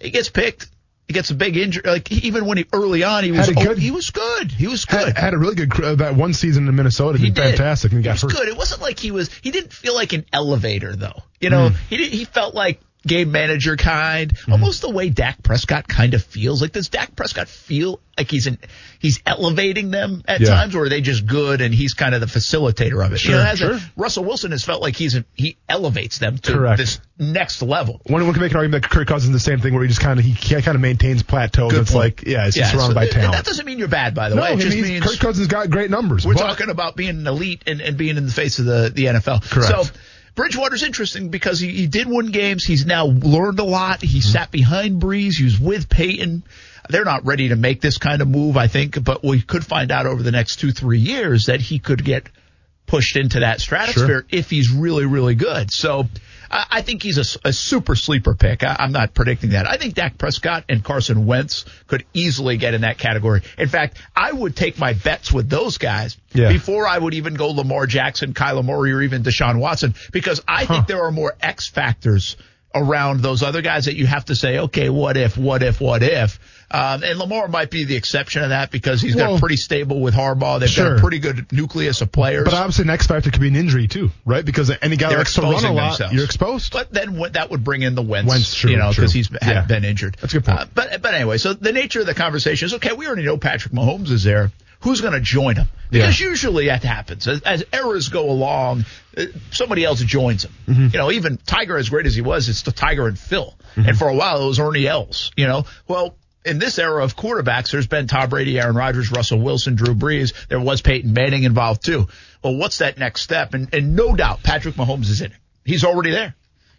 [0.00, 0.68] He gets picked.
[1.08, 1.82] He gets a big injury.
[1.86, 4.52] Like even when he early on, he was good- he was good.
[4.52, 5.06] He was good.
[5.08, 7.18] Had, had a really good uh, that one season in Minnesota.
[7.18, 7.42] He did.
[7.56, 8.38] fantastic, and he He got was hurt.
[8.38, 8.48] good.
[8.48, 9.30] It wasn't like he was.
[9.42, 11.22] He didn't feel like an elevator though.
[11.40, 14.52] You know, he he felt like game manager kind, mm-hmm.
[14.52, 16.60] almost the way Dak Prescott kind of feels.
[16.60, 18.58] Like does Dak Prescott feel like he's in,
[18.98, 20.48] he's elevating them at Yeah.
[20.48, 23.24] times, or are they just good and he's kind of the facilitator of it?
[23.24, 23.88] you Sure, know, as a- sure.
[23.96, 26.78] Russell Wilson has felt like he's he elevates them to Correct.
[26.78, 28.00] this next level.
[28.06, 29.88] One, one can make an argument that Kirk Cousins is the same thing, where he
[29.88, 31.72] just kind of he kind of maintains plateaus.
[31.72, 32.04] Good it's point.
[32.18, 33.32] like yeah, it's just so surrounded by th- talent.
[33.34, 34.54] That doesn't mean you're bad, by the no, way.
[34.54, 36.26] It just means means Kirk Cousins got great numbers.
[36.26, 39.04] We're talking about being an elite and, and being in the face of the, the
[39.06, 39.48] NFL.
[39.48, 39.68] Correct.
[39.68, 39.84] So
[40.38, 42.64] Bridgewater's interesting because he, he did win games.
[42.64, 44.00] He's now learned a lot.
[44.02, 44.28] He Mm-hmm.
[44.30, 45.34] sat behind Brees.
[45.36, 46.44] He was with Peyton.
[46.88, 49.90] They're not ready to make this kind of move, I think, but we could find
[49.90, 52.28] out over the next two, three years that he could get
[52.86, 54.24] pushed into that stratosphere Sure.
[54.30, 55.70] if he's really, really good.
[55.72, 56.06] So
[56.50, 58.62] I, think he's a super sleeper pick.
[58.64, 59.66] I, I'm not predicting that.
[59.68, 63.42] I think Dak Prescott and Carson Wentz could easily get in that category.
[63.58, 66.48] In fact, I would take my bets with those guys Yeah.
[66.50, 70.64] before I would even go Lamar Jackson, Kyler Murray, or even Deshaun Watson because I
[70.66, 72.36] think there are more X factors
[72.78, 76.02] around those other guys that you have to say, okay, what if, what if, what
[76.02, 76.38] if?
[76.70, 80.00] Um, and Lamar might be the exception of that because he's Well, got pretty stable
[80.00, 80.60] with Harbaugh.
[80.60, 82.44] They've got a pretty good nucleus of players.
[82.44, 84.44] But obviously, X factor could be an injury too, right?
[84.44, 86.14] Because any guy that They're likes to run a lot, themselves.
[86.14, 86.72] you're exposed.
[86.72, 89.28] But then what, that would bring in the Wentz, Wentz, true, you know, because he's
[89.40, 89.64] had Yeah.
[89.66, 90.18] been injured.
[90.20, 90.60] That's a good point.
[90.60, 92.92] Uh, but but anyway, so the nature of the conversation is okay.
[92.92, 94.52] We already know Patrick Mahomes is there.
[94.80, 95.68] Who's going to join him?
[95.90, 98.84] Because usually that happens as, as eras go along.
[99.16, 100.52] uh, Somebody else joins him.
[100.66, 100.86] Mm-hmm.
[100.92, 103.54] You know, even Tiger, as great as he was, it's the Tiger and Phil.
[103.74, 103.88] Mm-hmm.
[103.88, 105.30] And for a while, it was Ernie Els.
[105.36, 106.16] You know, well.
[106.44, 110.32] In this era of quarterbacks, there's been Tom Brady, Aaron Rodgers, Russell Wilson, Drew Brees.
[110.46, 112.06] There was Peyton Manning involved too.
[112.42, 113.52] Well, what's that next step?
[113.52, 115.38] And, and no doubt, Patrick Mahomes is in it.
[115.64, 116.34] He's already there.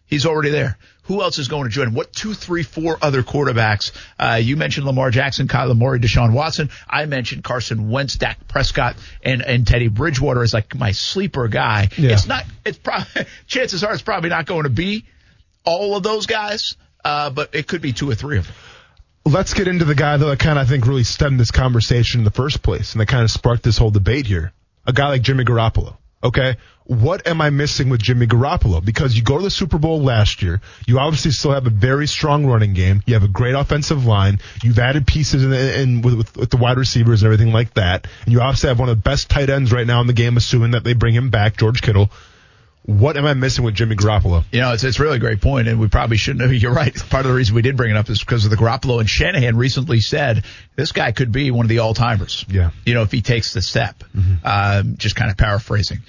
[0.08, 0.78] He's already there.
[1.10, 1.96] Who else is going to join him?
[1.96, 3.92] What two, three, four other quarterbacks?
[4.20, 6.70] Uh, you mentioned Lamar Jackson, Kyler Murray, Deshaun Watson.
[6.88, 11.90] I mentioned Carson Wentz, Dak Prescott, and, and Teddy Bridgewater as like my sleeper guy.
[11.98, 12.12] Yeah.
[12.12, 15.04] It's not, it's probably, chances are it's probably not going to be
[15.66, 18.56] all of those guys, uh, but it could be two or three of them.
[19.26, 22.24] Let's get into the guy that kind of I think really stemmed this conversation in
[22.24, 24.54] the first place, and that kind of sparked this whole debate here.
[24.86, 25.98] A guy like Jimmy Garoppolo.
[26.24, 26.58] Okay,
[26.90, 28.84] what am I missing with Jimmy Garoppolo?
[28.84, 32.08] Because you go to the Super Bowl last year, you obviously still have a very
[32.08, 33.04] strong running game.
[33.06, 34.40] You have a great offensive line.
[34.64, 38.08] You've added pieces in, in with, with, with the wide receivers and everything like that.
[38.26, 40.36] And you obviously have one of the best tight ends right now in the game,
[40.36, 42.10] assuming that they bring him back, George Kittle.
[42.82, 44.44] What am I missing with Jimmy Garoppolo?
[44.52, 46.52] You know, it's it's really a great point, and we probably shouldn't have.
[46.60, 46.96] You're right.
[47.12, 49.00] Part of the reason we did bring it up is because of the Garoppolo.
[49.00, 50.44] And Shanahan recently said
[50.76, 52.46] this guy could be one of the all timers.
[52.50, 52.72] Yeah.
[52.88, 54.04] You know, if he takes the step.
[54.44, 56.00] Um, just kind of paraphrasing.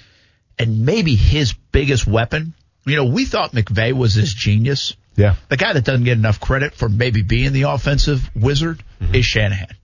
[0.61, 2.53] And maybe his biggest weapon.
[2.85, 4.95] You know, we thought McVay was this genius.
[5.15, 5.35] Yeah.
[5.49, 9.15] The guy that doesn't get enough credit for maybe being the offensive wizard mm-hmm.
[9.15, 9.75] is Shanahan.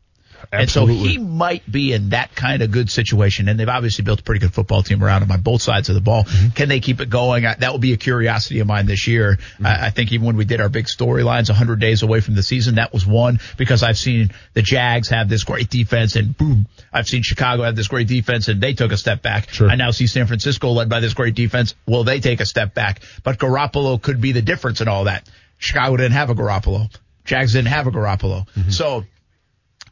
[0.52, 3.50] And so he might be in that kind of good situation.
[3.50, 5.96] And they've obviously built a pretty good football team around him on both sides of
[5.96, 6.24] the ball.
[6.24, 6.50] Mm-hmm.
[6.50, 7.46] Can they keep it going?
[7.46, 9.36] I, that will be a curiosity of mine this year.
[9.36, 9.66] Mm-hmm.
[9.66, 12.44] I, I think even when we did our big storylines 100 days away from the
[12.44, 16.68] season, that was one because I've seen the Jags have this great defense and boom,
[16.94, 19.50] I've seen Chicago have this great defense and they took a step back.
[19.50, 19.70] Sure.
[19.70, 21.76] I now see San Francisco led by this great defense.
[21.86, 23.02] Will they take a step back?
[23.24, 25.30] But Garoppolo could be the difference in all that.
[25.58, 26.90] Chicago didn't have a Garoppolo.
[27.26, 28.48] Jags didn't have a Garoppolo.
[28.50, 28.70] Mm-hmm.
[28.70, 29.04] So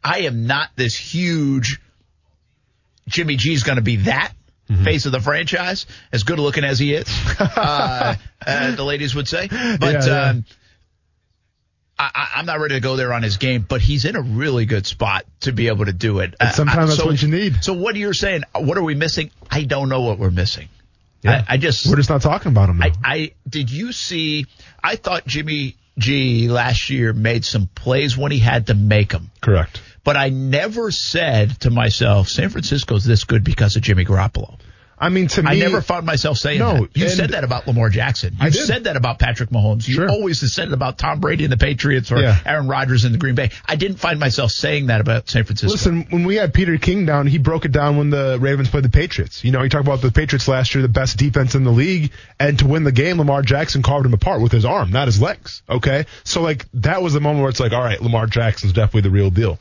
[0.05, 1.81] I am not this huge
[3.07, 4.31] Jimmy G's going to be that
[4.83, 7.07] face of the franchise, as good looking as he is,
[7.39, 8.15] uh,
[8.45, 9.47] uh, the ladies would say.
[9.47, 10.21] But Yeah, yeah.
[10.29, 10.45] Um,
[11.97, 14.65] I, I'm not ready to go there on his game, but he's in a really
[14.65, 16.35] good spot to be able to do it.
[16.39, 17.63] And Uh, sometimes I- that's what you need.
[17.63, 18.41] So what are you're saying?
[18.53, 19.31] What are we missing?
[19.49, 20.67] I don't know what we're missing.
[21.21, 21.43] Yeah.
[21.47, 22.81] I, I just We're just not talking about him.
[22.83, 24.45] I, I did you see?
[24.83, 29.31] I thought Jimmy G last year made some plays when he had to make them,
[29.41, 29.81] Correct.
[30.05, 34.57] But I never said to myself, San Francisco's this good because of Jimmy Garoppolo.
[34.97, 36.95] I mean, to me, I never found myself saying No, that.
[36.97, 38.37] You said that about Lamar Jackson.
[38.41, 39.85] You said that about Patrick Mahomes.
[39.89, 40.09] You Sure.
[40.09, 42.37] always said it about Tom Brady and the Patriots or Yeah.
[42.45, 43.49] Aaron Rodgers in the Green Bay.
[43.65, 45.73] I didn't find myself saying that about San Francisco.
[45.73, 48.85] Listen, when we had Peter King down, he broke it down when the Ravens played
[48.85, 49.43] the Patriots.
[49.43, 52.11] You know, he talked about the Patriots last year, the best defense in the league,
[52.39, 55.21] and to win the game, Lamar Jackson carved him apart with his arm, not his
[55.21, 55.61] legs.
[55.69, 56.05] Okay?
[56.23, 59.11] So, like, that was the moment where it's like, all right, Lamar Jackson's definitely the
[59.13, 59.59] real deal.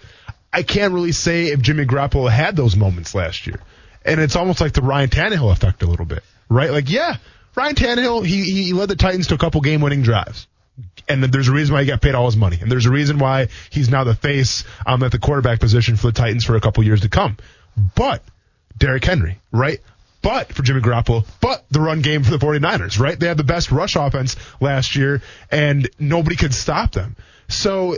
[0.55, 3.61] I can't really say if Jimmy Garoppolo had those moments last year.
[4.05, 6.71] And it's almost like the Ryan Tannehill effect a little bit, right?
[6.71, 7.17] Like, yeah,
[7.55, 10.47] Ryan Tannehill, he, he led the Titans to a couple game winning drives
[11.09, 13.19] and there's a reason why he got paid all his money, and there's a reason
[13.19, 16.61] why he's now the face um, at the quarterback position for the Titans for a
[16.61, 17.37] couple years to come.
[17.95, 18.23] But
[18.77, 19.81] Derrick Henry, right?
[20.23, 23.19] But for Jimmy Garoppolo, but the run game for the 49ers, right?
[23.19, 27.17] They had the best rush offense last year, and nobody could stop them.
[27.49, 27.97] So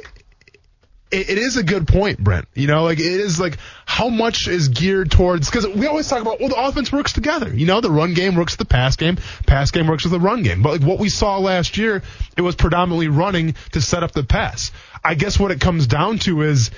[1.11, 2.49] it, it is a good point, Brent.
[2.55, 6.21] You know, like it is like how much is geared towards because we always talk
[6.21, 7.53] about well the offense works together.
[7.53, 10.21] You know, the run game works with the pass game, pass game works with the
[10.21, 10.63] run game.
[10.63, 12.03] But like what we saw last year,
[12.37, 14.73] it was predominantly running to set up the pass.
[15.05, 16.71] I guess what it comes down to is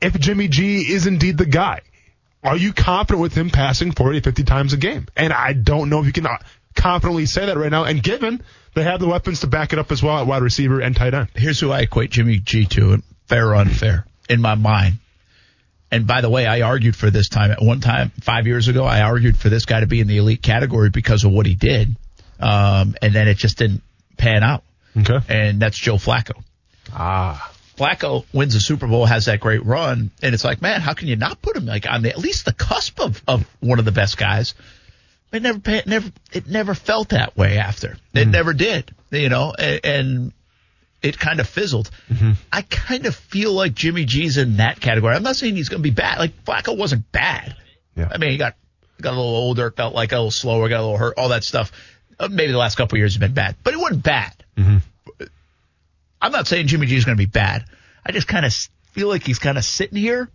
[0.00, 1.80] if Jimmy G is indeed the guy,
[2.42, 5.06] are you confident with him passing 40, 50 times a game?
[5.16, 6.36] And I don't know if you can uh,
[6.74, 7.84] confidently say that right now.
[7.84, 8.42] And given
[8.74, 11.14] they have the weapons to back it up as well at wide receiver and tight
[11.14, 11.28] end.
[11.34, 14.94] Here's who I equate Jimmy G to, fair or unfair, in my mind.
[15.90, 18.84] And by the way, I argued for this time at one time five years ago.
[18.84, 21.54] I argued for this guy to be in the elite category because of what he
[21.54, 21.94] did,
[22.40, 23.82] um, and then it just didn't
[24.16, 24.64] pan out.
[24.96, 25.18] Okay.
[25.28, 26.42] And that's Joe Flacco.
[26.92, 27.52] Ah.
[27.76, 31.08] Flacco wins the Super Bowl, has that great run, and it's like, man, how can
[31.08, 33.84] you not put him like on the at least the cusp of, of one of
[33.84, 34.54] the best guys?
[35.32, 37.96] It never, never, it never felt that way after.
[38.12, 40.32] It never did, you know, and, and
[41.04, 41.90] it kind of fizzled.
[42.50, 45.14] I kind of feel like Jimmy G's in that category.
[45.14, 46.18] I'm not saying he's going to be bad.
[46.18, 47.54] Like Flacco wasn't bad.
[47.94, 48.08] Yeah.
[48.10, 48.56] I mean, he got
[49.00, 51.44] got a little older, felt like a little slower, got a little hurt, all that
[51.44, 51.72] stuff.
[52.18, 54.32] Uh, maybe the last couple of years have been bad, but it wasn't bad.
[56.22, 57.66] I'm not saying Jimmy G is going to be bad.
[58.06, 58.54] I just kind of
[58.92, 60.30] feel like he's kind of sitting here,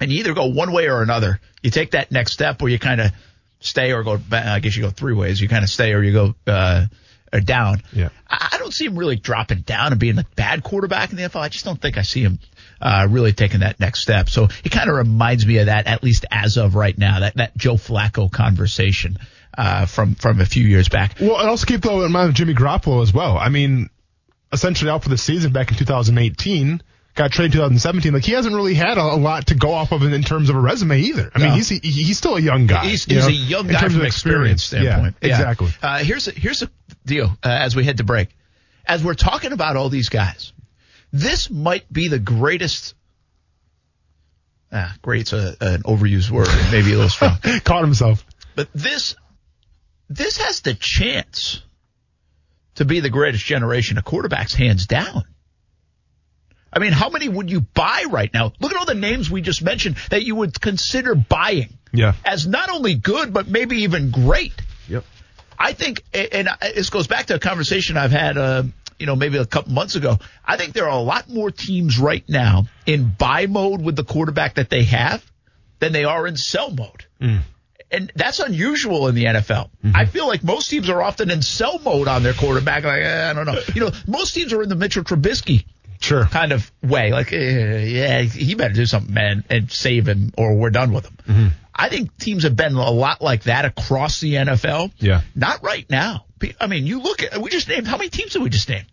[0.00, 1.38] and you either go one way or another.
[1.62, 3.12] You take that next step, or you kind of
[3.60, 4.18] stay or go.
[4.30, 5.40] I guess you go three ways.
[5.40, 6.86] You kind of stay or you go uh,
[7.32, 7.82] or down.
[7.92, 8.10] Yeah.
[8.28, 11.40] I, don't see him really dropping down and being a bad quarterback in the NFL.
[11.40, 12.38] I just don't think I see him
[12.80, 14.28] uh, really taking that next step.
[14.28, 17.36] So he kind of reminds me of that, at least as of right now, that
[17.36, 19.18] that Joe Flacco conversation
[19.56, 21.16] uh, from from a few years back.
[21.20, 23.36] Well, and also keep though in mind Jimmy Garoppolo as well.
[23.38, 23.90] I mean,
[24.52, 26.82] essentially out for the season back in 2018.
[27.14, 28.14] Got traded 2017.
[28.14, 30.48] Like he hasn't really had a, a lot to go off of in, in terms
[30.48, 31.30] of a resume either.
[31.34, 32.86] I mean, he's he, he's still a young guy.
[32.86, 35.16] He's, you he's a young guy from of experience standpoint.
[35.20, 35.68] Yeah, exactly.
[35.82, 36.70] Uh, here's a, here's a
[37.04, 38.28] deal uh, as we head to break.
[38.86, 40.52] As we're talking about all these guys,
[41.12, 42.94] this might be the greatest.
[44.72, 47.36] Ah, great's a, an overused word, maybe a little strong.
[47.64, 48.24] Caught himself.
[48.56, 49.14] But this
[50.08, 51.62] this has the chance
[52.76, 55.24] to be the greatest generation of quarterbacks, hands down.
[56.72, 58.52] I mean, how many would you buy right now?
[58.58, 62.14] Look at all the names we just mentioned that you would consider buying Yeah.
[62.24, 64.54] as not only good but maybe even great.
[65.62, 68.64] I think, and this goes back to a conversation I've had, uh,
[68.98, 70.18] you know, maybe a couple months ago.
[70.44, 74.04] I think there are a lot more teams right now in buy mode with the
[74.04, 75.24] quarterback that they have
[75.78, 77.04] than they are in sell mode.
[77.90, 79.68] And that's unusual in the NFL.
[79.94, 82.84] I feel like most teams are often in sell mode on their quarterback.
[82.84, 83.60] Like, eh, I don't know.
[83.74, 85.64] You know, most teams are in the Mitchell Trubisky
[86.00, 86.24] Sure.
[86.24, 87.12] kind of way.
[87.12, 91.06] Like, eh, yeah, he better do something, man, and save him, or we're done with
[91.06, 91.52] him.
[91.74, 94.92] I think teams have been a lot like that across the NFL.
[94.98, 95.22] Yeah.
[95.34, 96.26] Not right now.
[96.60, 98.84] I mean, you look at we just named how many teams did we just name?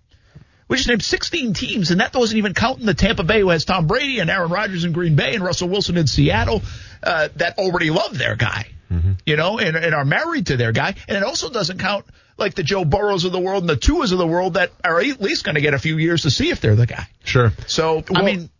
[0.67, 3.65] We just named 16 teams, and that doesn't even counting the Tampa Bay who has
[3.65, 6.61] Tom Brady and Aaron Rodgers in Green Bay and Russell Wilson in Seattle
[7.01, 8.67] uh, that already love their guy,
[9.25, 10.93] you know, and, and are married to their guy.
[11.07, 12.05] And it also doesn't count
[12.37, 14.99] like the Joe Burrows of the world and the Tuas of the world that are
[14.99, 17.07] at least going to get a few years to see if they're the guy.
[17.23, 17.51] Sure.
[17.65, 18.51] So I mean,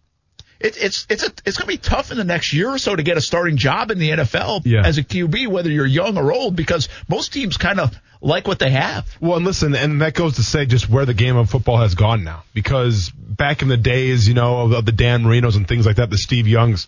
[0.60, 2.96] it, it's it's a, it's going to be tough in the next year or so
[2.96, 4.86] to get a starting job in the NFL Yeah.
[4.86, 8.60] as a QB, whether you're young or old, because most teams kind of like what
[8.60, 9.08] they have.
[9.22, 11.96] Well, and listen, and that goes to say just where the game of football has
[11.96, 12.44] gone now.
[12.54, 15.96] Because back in the days, you know, of, of the Dan Marinos and things like
[15.96, 16.88] that, the Steve Youngs,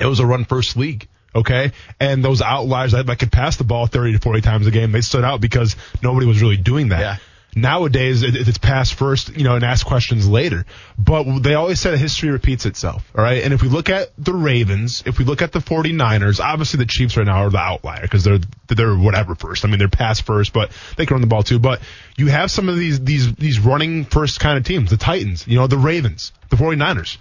[0.00, 1.06] it was a run first league.
[1.36, 1.70] Okay.
[2.00, 4.90] And those outliers that, that could pass the ball 30 to 40 times a game,
[4.90, 7.00] they stood out because nobody was really doing that.
[7.00, 7.16] Yeah.
[7.58, 10.66] Nowadays, it, it's pass first, you know, and ask questions later.
[10.98, 13.10] But they always say that history repeats itself.
[13.16, 13.42] All right.
[13.42, 16.84] And if we look at the Ravens, if we look at the 49ers, obviously the
[16.84, 19.64] Chiefs right now are the outlier because they're, they're whatever first.
[19.64, 21.58] I mean, they're pass first, but they can run the ball too.
[21.58, 21.80] But
[22.18, 25.56] you have some of these, these, these running first kind of teams, the Titans, you
[25.56, 27.16] know, the Ravens, the 49ers.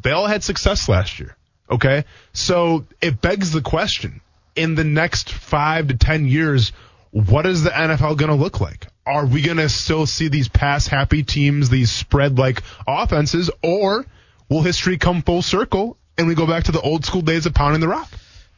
[0.00, 1.36] They all had success last year.
[1.68, 2.04] Okay.
[2.32, 4.20] So it begs the question
[4.54, 6.72] in the next five to 10 years,
[7.10, 8.86] what is the NFL going to look like?
[9.08, 14.04] Are we going to still see these pass happy teams, these spread like offenses, or
[14.50, 17.54] will history come full circle and we go back to the old school days of
[17.54, 18.10] pounding the rock?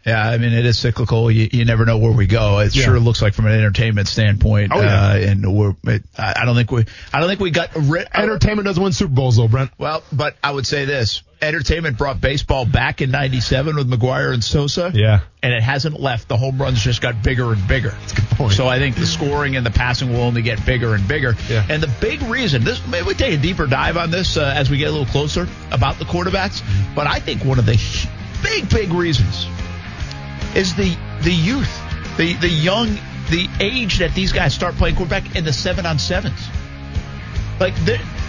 [0.07, 1.31] Yeah, I mean it is cyclical.
[1.31, 2.61] You, you never know where we go.
[2.61, 2.85] It Yeah.
[2.85, 4.73] sure looks like from an entertainment standpoint.
[4.75, 5.09] Oh, yeah.
[5.11, 8.09] uh, and we're, it, I don't think we, I don't think we got rid.
[8.15, 9.71] Entertainment doesn't win Super Bowls though, Brent.
[9.79, 14.43] Well, but I would say this: entertainment brought baseball back in '97 with McGwire and
[14.43, 14.91] Sosa.
[14.95, 15.21] Yeah.
[15.43, 16.29] and it hasn't left.
[16.29, 17.91] The home runs just got bigger and bigger.
[17.91, 18.53] That's a good point.
[18.55, 21.35] So I think the scoring and the passing will only get bigger and bigger.
[21.49, 21.67] Yeah.
[21.69, 24.71] And the big reason this maybe we take a deeper dive on this uh, as
[24.71, 26.63] we get a little closer about the quarterbacks.
[26.95, 27.79] But I think one of the
[28.43, 29.47] big big reasons
[30.57, 31.71] is the the youth,
[32.17, 32.89] the the young,
[33.31, 36.49] the age that these guys start playing quarterback in the seven on sevens.
[37.59, 37.75] Like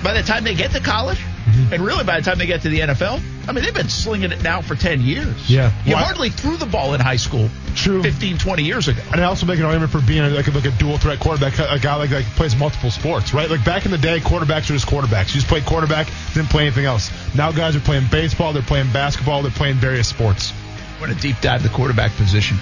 [0.03, 1.73] by the time they get to college, Mm-hmm.
[1.73, 4.31] and really by the time they get to the NFL, I mean they've been slinging
[4.31, 5.49] it now for ten years.
[5.49, 5.71] Yeah.
[5.83, 7.49] you Well, I- hardly threw the ball in high school.
[7.75, 8.03] True.
[8.03, 9.01] 15, 20 years ago.
[9.11, 11.57] And I also make an argument for being like a, like a dual threat quarterback,
[11.57, 13.49] a guy like that plays multiple sports, right?
[13.49, 15.29] Like back in the day, quarterbacks were just quarterbacks.
[15.29, 17.09] You just played quarterback, didn't play anything else.
[17.35, 20.53] Now guys are playing baseball, they're playing basketball, they're playing various sports.
[21.01, 22.57] We're going to deep dive the quarterback position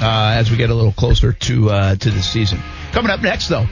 [0.00, 2.58] uh, as we get a little closer to uh, to the season.
[2.92, 3.66] Coming up next, though,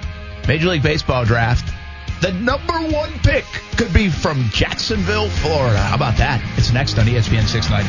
[0.46, 1.72] Major League Baseball draft.
[2.20, 3.46] The number one pick
[3.79, 5.79] could be from Jacksonville, Florida.
[5.79, 6.44] How about that?
[6.59, 7.88] It's next on ESPN 690.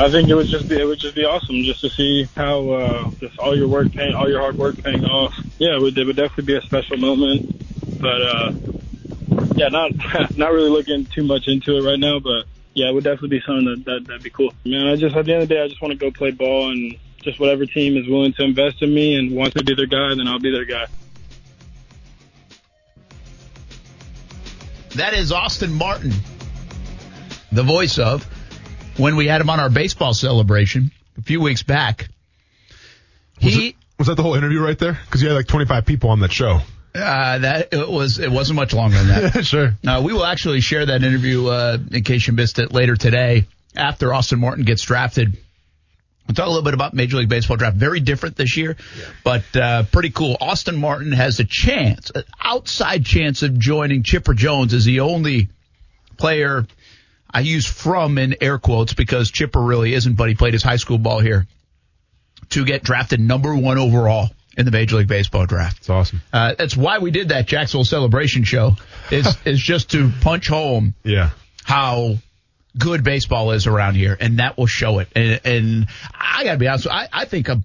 [0.00, 2.70] I think it would just be it would just be awesome just to see how
[2.70, 5.34] uh, just all your work paying all your hard work paying off.
[5.58, 8.52] Yeah, it would, it would definitely be a special moment, but uh,
[9.56, 9.90] yeah, not
[10.36, 13.42] not really looking too much into it right now, but yeah, it would definitely be
[13.46, 14.52] something that, that that'd be cool.
[14.64, 16.30] Man, I just at the end of the day, I just want to go play
[16.30, 19.74] ball and just whatever team is willing to invest in me and wants to be
[19.74, 20.86] their guy, then I'll be their guy.
[24.96, 26.12] That is Austin Martin,
[27.50, 28.24] the voice of
[28.98, 32.08] when we had him on our baseball celebration a few weeks back.
[33.42, 34.98] Was, He it, was that the whole interview right there?
[35.04, 36.60] Because you had like 25 people on that show.
[36.94, 39.46] Uh, that it was it wasn't much longer than that.
[39.46, 39.74] sure.
[39.86, 43.46] Uh, we will actually share that interview uh, in case you missed it later today
[43.74, 45.36] after Austin Martin gets drafted.
[46.26, 47.76] We'll talk a little bit about Major League Baseball draft.
[47.76, 48.76] Very different this year,
[49.24, 50.36] but uh, pretty cool.
[50.40, 55.48] Austin Martin has a chance, an outside chance of joining Chipper Jones as the only
[56.18, 56.66] player
[57.28, 60.76] I use from in air quotes because Chipper really isn't, but he played his high
[60.76, 61.46] school ball here
[62.50, 65.78] to get drafted number one overall in the Major League Baseball draft.
[65.78, 66.20] It's awesome.
[66.32, 68.76] Uh, that's why we did that Jacksonville celebration show.
[69.10, 71.30] Is is just to punch home Yeah.
[71.64, 72.16] how
[72.78, 75.08] good baseball is around here, and that will show it.
[75.14, 77.62] And, and I got to be honest, I, I think a,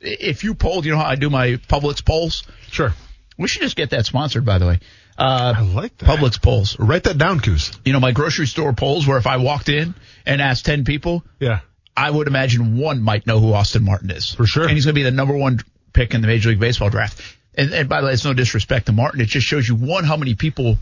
[0.00, 2.44] if you polled, you know how I do my Publix polls.
[2.70, 2.94] Sure.
[3.36, 4.80] We should just get that sponsored, by the way.
[5.18, 6.06] Uh, I like that.
[6.08, 6.78] Publix polls.
[6.78, 7.72] Write that down, Coos.
[7.84, 11.22] You know, my grocery store polls, where if I walked in and asked ten people,
[11.38, 11.60] Yeah.
[11.96, 14.32] I would imagine one might know who Austin Martin is.
[14.32, 14.62] For sure.
[14.62, 15.60] And he's going to be the number one
[15.92, 17.20] pick in the Major League Baseball draft.
[17.54, 19.20] And, and by the way, it's no disrespect to Martin.
[19.20, 20.78] It just shows you, one, how many people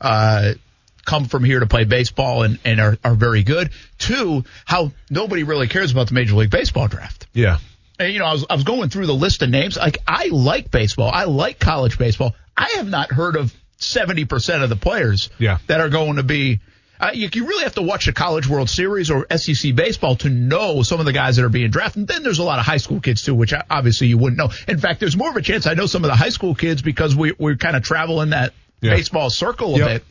[0.00, 0.54] uh,
[1.04, 3.70] come from here to play baseball and, and are, are very good.
[3.98, 7.26] Two, how nobody really cares about the Major League Baseball draft.
[7.32, 7.58] Yeah.
[7.98, 9.76] And, you know, I was, I was going through the list of names.
[9.76, 11.10] Like, I like baseball.
[11.12, 12.34] I like college baseball.
[12.56, 15.58] I have not heard of 70% of the players Yeah.
[15.66, 16.60] that are going to be.
[17.02, 20.30] Uh, you, you really have to watch the College World Series or SEC baseball to
[20.30, 21.98] know some of the guys that are being drafted.
[22.02, 24.50] And then there's a lot of high school kids too, which obviously you wouldn't know.
[24.68, 26.80] In fact, there's more of a chance I know some of the high school kids
[26.80, 28.94] because we we kind of travel in that Yeah.
[28.94, 29.88] baseball circle a Yep.
[29.88, 30.04] bit.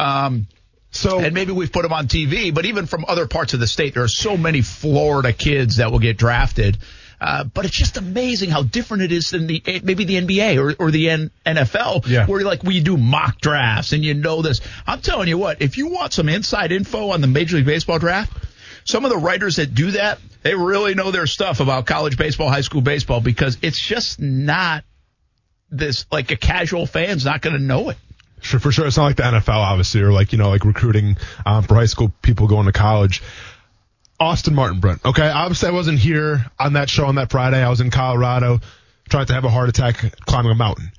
[0.00, 0.46] Um,
[0.90, 3.66] So and maybe we've put them on TV, but even from other parts of the
[3.66, 6.78] state, there are so many Florida kids that will get drafted.
[7.20, 10.74] Uh, but it's just amazing how different it is than the maybe the NBA or,
[10.86, 12.26] or the N, NFL, Yeah.
[12.26, 14.60] where like we do mock drafts and you know this.
[14.86, 17.98] I'm telling you what, if you want some inside info on the Major League Baseball
[17.98, 18.32] draft,
[18.84, 22.48] some of the writers that do that, they really know their stuff about college baseball,
[22.48, 24.84] high school baseball, because it's just not
[25.70, 27.96] this like a casual fan's not going to know it.
[28.40, 28.86] Sure, for sure.
[28.86, 31.86] It's not like the NFL, obviously, or like, you know, like recruiting um, for high
[31.86, 33.20] school people going to college.
[34.20, 35.04] Austin Martin Brent.
[35.04, 35.28] Okay.
[35.28, 37.62] Obviously, I wasn't here on that show on that Friday.
[37.62, 38.60] I was in Colorado
[39.08, 40.90] trying to have a heart attack climbing a mountain.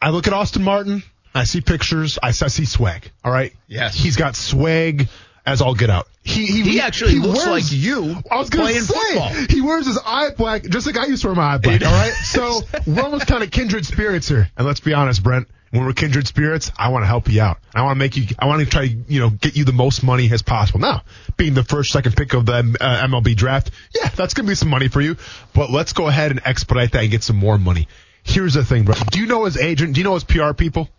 [0.00, 1.02] I look at Austin Martin.
[1.34, 2.18] I see pictures.
[2.22, 3.10] I, I see swag.
[3.24, 3.52] All right.
[3.66, 3.94] Yes.
[3.94, 5.08] He's got swag
[5.44, 6.06] as all get out.
[6.22, 9.28] He he, He actually looks like you I was gonna playing say football.
[9.48, 11.82] he wears his eye black just like I used to wear my eye black.
[11.84, 12.12] All right.
[12.12, 14.48] So we're almost kind of kindred spirits here.
[14.56, 15.48] And let's be honest, Brent.
[15.72, 17.58] When we're kindred spirits, I want to help you out.
[17.74, 18.26] I want to make you.
[18.38, 20.80] I want to try, to you know, get you the most money as possible.
[20.80, 21.02] Now,
[21.38, 24.68] being the first, second pick of the uh, MLB draft, yeah, that's gonna be some
[24.68, 25.16] money for you.
[25.54, 27.88] But let's go ahead and expedite that and get some more money.
[28.22, 28.94] Here's the thing, bro.
[29.10, 29.94] Do you know his agent?
[29.94, 30.90] Do you know his PR people?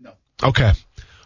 [0.00, 0.12] No.
[0.42, 0.72] Okay.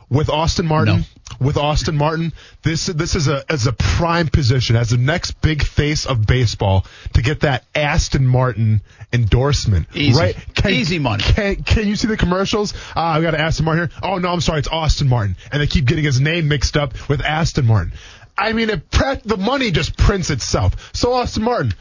[0.08, 1.04] With Austin Martin,
[1.40, 5.62] with Austin Martin, this this is a as a prime position as the next big
[5.62, 9.88] face of baseball to get that Aston Martin endorsement.
[9.94, 10.20] Easy.
[10.20, 10.36] Right?
[10.66, 11.22] Easy money.
[11.22, 12.74] Can, can you see the commercials?
[12.94, 14.00] Uh, I got an Aston Martin here.
[14.02, 17.08] Oh no, I'm sorry, it's Austin Martin, and they keep getting his name mixed up
[17.08, 17.92] with Aston Martin.
[18.36, 20.90] I mean, it the money just prints itself.
[20.94, 21.74] So Austin Martin,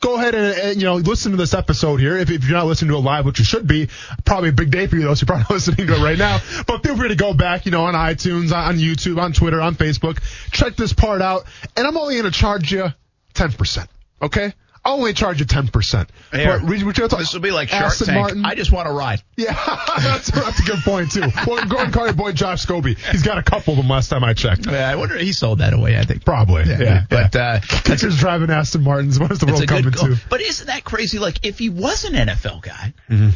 [0.00, 2.16] go ahead and, and, you know listen to this episode here.
[2.16, 3.88] If, if you're not listening to it live, which you should be,
[4.24, 5.14] probably a big day for you though.
[5.14, 6.38] So you're probably listening to it right now.
[6.66, 9.74] But feel free to go back, you know, on iTunes, on YouTube, on Twitter, on
[9.74, 10.20] Facebook.
[10.50, 11.44] Check this part out,
[11.76, 12.86] and I'm only going to charge you
[13.34, 13.88] ten percent.
[14.20, 14.52] Okay.
[14.86, 16.08] I'll only charge you ten percent.
[16.32, 16.58] Here.
[16.60, 18.18] But we- we talk- This will be like Shark Aston Tank.
[18.20, 18.44] Martin.
[18.44, 19.22] I just want to ride.
[19.36, 19.52] Yeah,
[19.98, 21.20] that's, that's a good point too.
[21.46, 22.96] Well, go and call your boy Josh Scobee.
[23.10, 24.64] He's got a couple of them last time I checked.
[24.66, 25.98] Yeah, I wonder if he sold that away.
[25.98, 26.64] I think Probably.
[26.64, 26.78] Yeah.
[26.80, 27.04] yeah.
[27.10, 29.18] but uh, Catchers driving Aston Martins.
[29.20, 30.16] What is the world coming to?
[30.30, 31.18] But isn't that crazy?
[31.18, 33.30] Like if he was an NFL guy, Mm-hmm.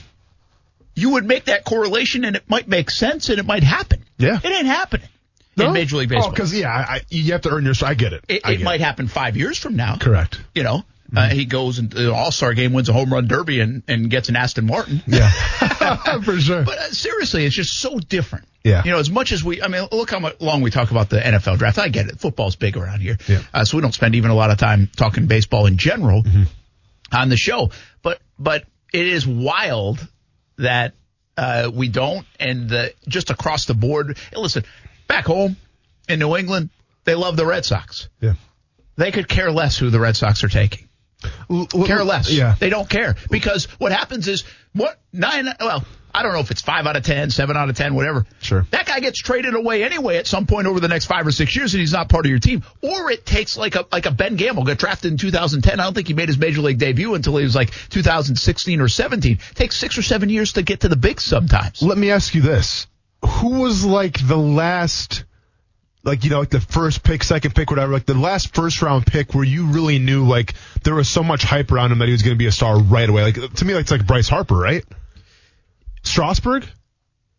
[0.94, 4.04] you would make that correlation, and it might make sense, and it might happen.
[4.18, 4.38] Yeah.
[4.42, 5.08] it ain't happening
[5.56, 6.30] in Major League Oh, Baseball.
[6.30, 7.74] because yeah, I, you have to earn your.
[7.84, 8.24] I get it.
[8.28, 9.96] it, it get might happen five years from now.
[9.96, 10.40] Correct.
[10.54, 10.82] You know,
[11.16, 14.10] uh, he goes into the All Star game, wins a home run derby, and, and
[14.10, 15.02] gets an Aston Martin.
[15.06, 15.30] Yeah,
[16.22, 16.62] for sure.
[16.64, 18.46] But uh, seriously, it's just so different.
[18.62, 18.84] Yeah.
[18.84, 21.18] You know, as much as we, I mean, look how long we talk about the
[21.18, 21.78] NFL draft.
[21.78, 22.18] I get it.
[22.20, 23.16] Football's big around here.
[23.26, 23.40] Yeah.
[23.54, 26.42] Uh, so we don't spend even a lot of time talking baseball in general Mm-hmm.
[27.16, 27.70] on the show.
[28.02, 30.06] But, but it is wild
[30.58, 30.92] that,
[31.38, 32.26] uh, we don't.
[32.38, 34.64] And the, just across the board, listen,
[35.08, 35.56] back home
[36.06, 36.68] in New England,
[37.04, 38.10] they love the Red Sox.
[38.20, 38.34] yeah.
[38.96, 40.86] They could care less who the Red Sox are taking
[41.86, 42.30] care less.
[42.30, 42.54] Yeah.
[42.58, 46.60] They don't care because what happens is what nine, well, I don't know if it's
[46.62, 48.26] five out of ten, seven out of 10, whatever.
[48.40, 48.66] Sure.
[48.70, 51.54] That guy gets traded away anyway at some point over the next five or six
[51.54, 52.64] years and he's not part of your team.
[52.82, 55.78] Or it takes like a, like a Ben Gamel got drafted in 2010.
[55.78, 58.88] I don't think he made his major league debut until he was like 2016 or
[58.88, 59.38] 17.
[59.54, 61.82] takes six or seven years to get to the bigs sometimes.
[61.82, 62.86] Let me ask you this:
[63.24, 65.24] Who was like the last,
[66.02, 69.06] like you know, like the first pick, second pick, whatever, like the last first round
[69.06, 72.12] pick where you really knew like there was so much hype around him that he
[72.12, 73.22] was going to be a star right away?
[73.22, 74.84] Like to me, like, it's like Bryce Harper, right?
[76.02, 76.66] Strasburg.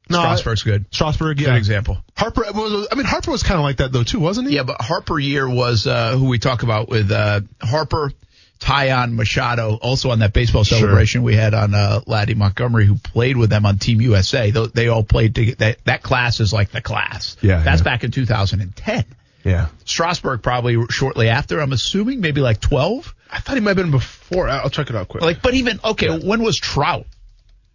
[0.10, 0.86] No, Strasburg's good.
[0.92, 1.48] Strasburg, yeah.
[1.50, 1.98] Good example.
[2.18, 2.44] Harper.
[2.54, 4.56] Was, I mean, Harper was kind of like that though too, wasn't he?
[4.56, 8.12] Yeah, but Harper year was uh, who we talk about with uh, Harper,
[8.62, 10.78] Tyon Machado, also on that baseball Sure.
[10.80, 14.52] celebration we had on uh, Laddie Montgomery, who played with them on Team USA.
[14.52, 15.56] They, they all played together.
[15.58, 17.38] That, that class is like the class.
[17.42, 17.84] Yeah, that's yeah.
[17.86, 19.04] back in 2010.
[19.44, 19.70] Yeah.
[19.86, 21.60] Strasburg probably shortly after.
[21.60, 23.16] I'm assuming maybe like 12.
[23.32, 24.48] I thought he might have been before.
[24.48, 25.24] I'll check it out quick.
[25.24, 27.08] Like, but even okay, when was Trout?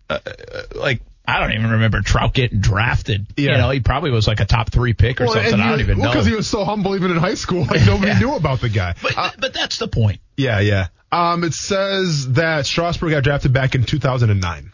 [0.09, 1.01] Uh, uh, like.
[1.28, 3.26] I don't even remember Trout getting drafted.
[3.37, 3.51] Yeah.
[3.51, 5.55] You know, he probably was like a top three pick or Well, something.
[5.55, 6.07] and I don't he- even know.
[6.09, 7.64] Because he was so humble even in high school.
[7.64, 8.18] Like nobody Yeah.
[8.20, 8.95] knew about the guy.
[9.03, 10.20] but, but that's the point.
[10.37, 10.89] Yeah, yeah.
[11.12, 14.72] Um, it says that Strasburg got drafted back in 2009.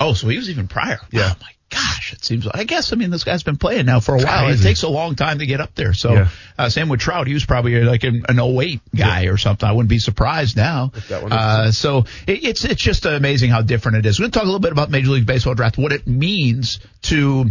[0.00, 0.98] Oh, so he was even prior.
[1.10, 1.32] Yeah.
[1.34, 4.00] Oh my gosh, it seems like I guess I mean this guy's been playing now
[4.00, 4.44] for a while.
[4.46, 4.60] crazy.
[4.60, 5.92] It takes a long time to get up there.
[5.92, 6.28] So Yeah.
[6.58, 7.26] uh, same with Trout.
[7.26, 9.68] He was probably like an, an 08 guy or something.
[9.68, 10.90] I wouldn't be surprised now.
[11.10, 14.18] Uh, so it, it's it's just amazing how different it is.
[14.18, 16.80] We're going to talk a little bit about Major League Baseball draft, what it means
[17.02, 17.50] to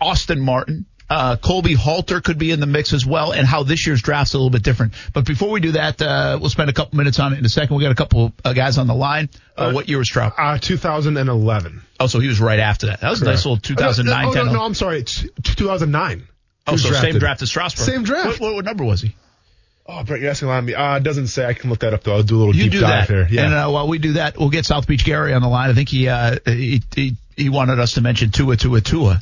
[0.00, 0.86] Austin Martin.
[1.10, 4.32] Uh, Colby Halter could be in the mix as well, and how this year's draft's
[4.34, 4.94] a little bit different.
[5.12, 7.48] But before we do that, uh, we'll spend a couple minutes on it in a
[7.48, 7.74] second.
[7.76, 9.28] We got a couple uh, guys on the line.
[9.56, 10.34] Uh, what year was Trout?
[10.38, 11.82] Uh, 2011.
[11.98, 13.00] Oh, so he was right after that.
[13.00, 15.00] That was a nice little 2009 Oh, no, no, no, I'm sorry.
[15.00, 16.28] It's 2009.
[16.68, 17.84] Oh, so same draft as Strasburg.
[17.84, 18.40] Same draft.
[18.40, 19.16] What, what, what number was he?
[19.86, 20.74] Oh, Brett, you're asking a lot of me.
[20.74, 21.44] Uh, it doesn't say.
[21.44, 22.14] I can look that up though.
[22.14, 23.12] I'll do a little You deep dive that.
[23.12, 23.26] here.
[23.28, 23.46] Yeah.
[23.46, 25.70] And uh, while we do that, we'll get South Beach Gary on the line.
[25.70, 29.20] I think he uh, he, he he wanted us to mention Tua Tua Tua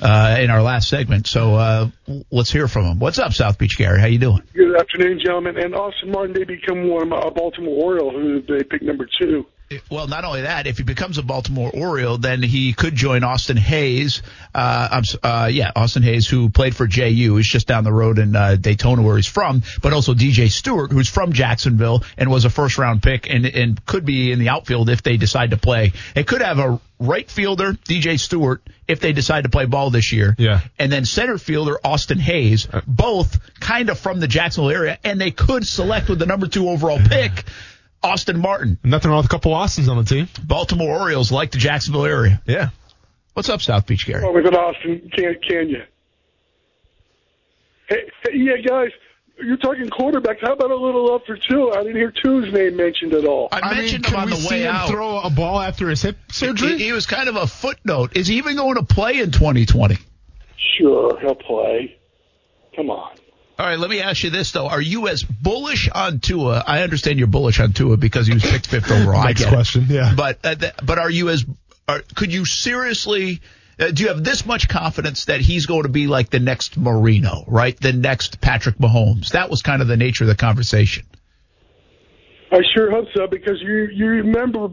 [0.00, 1.26] uh, in our last segment.
[1.26, 1.90] So uh,
[2.30, 2.98] let's hear from him.
[2.98, 4.00] What's up, South Beach Gary?
[4.00, 4.42] How you doing?
[4.54, 5.58] Good afternoon, gentlemen.
[5.58, 9.46] And Austin Martin, they become one a Baltimore Oriole, who they picked number two.
[9.88, 13.56] Well, not only that, if he becomes a Baltimore Oriole, then he could join Austin
[13.56, 14.20] Hays.
[14.52, 18.18] Uh, I'm, uh, yeah, Austin Hays, who played for JU, is just down the road
[18.18, 19.62] in uh, Daytona, where he's from.
[19.80, 23.86] But also DJ Stewart, who's from Jacksonville and was a first round pick, and and
[23.86, 25.92] could be in the outfield if they decide to play.
[26.16, 30.12] It could have a right fielder, DJ Stewart, if they decide to play ball this
[30.12, 30.34] year.
[30.36, 30.62] Yeah.
[30.80, 35.30] And then center fielder Austin Hays, both kind of from the Jacksonville area, and they
[35.30, 37.44] could select with the number two overall pick.
[38.02, 38.78] Austin Martin.
[38.82, 40.28] Nothing wrong with a couple Austins on the team.
[40.42, 42.40] Baltimore Orioles like the Jacksonville area.
[42.46, 42.70] Yeah.
[43.34, 44.22] What's up, South Beach Gary?
[44.24, 45.10] Oh, look at Austin.
[45.14, 45.82] Can can you?
[47.88, 48.90] Hey, hey, yeah, guys.
[49.42, 50.40] You're talking quarterbacks.
[50.42, 51.72] How about a little up for Tua?
[51.78, 53.48] I didn't hear Tua's name mentioned at all.
[53.50, 54.88] I, I mentioned can him on we the see way him out.
[54.88, 56.76] throw a ball after his hip surgery?
[56.76, 58.16] He, he was kind of a footnote.
[58.16, 59.96] Is he even going to play in 2020?
[60.76, 61.96] Sure, he'll play.
[62.76, 63.16] Come on.
[63.60, 66.64] All right, let me ask you this though: Are you as bullish on Tua?
[66.66, 69.20] I understand you're bullish on Tua because he was picked fifth overall.
[69.20, 69.54] I Next get it.
[69.54, 70.14] question, yeah.
[70.16, 71.44] But uh, th- but are you as
[71.86, 73.42] are, could you seriously?
[73.78, 76.78] Uh, do you have this much confidence that he's going to be like the next
[76.78, 77.78] Marino, right?
[77.78, 79.32] The next Patrick Mahomes?
[79.32, 81.04] That was kind of the nature of the conversation.
[82.50, 84.68] I sure hope so because you you remember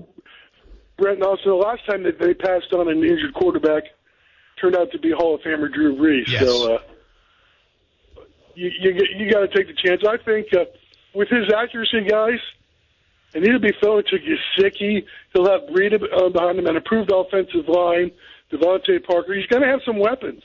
[0.98, 3.84] Brett and also the last time that they passed on an injured quarterback
[4.62, 6.30] turned out to be Hall of Famer Drew Brees.
[6.30, 6.46] Yes.
[6.46, 6.78] So uh,
[8.58, 10.02] you you you got to take the chance.
[10.08, 10.66] I think uh,
[11.14, 12.40] with his accuracy, guys,
[13.34, 15.06] and he'll be throwing to Gesicki.
[15.34, 18.12] He'll have Breida uh, behind him, an improved offensive line.
[18.52, 19.34] DeVante Parker.
[19.34, 20.42] He's going to have some weapons.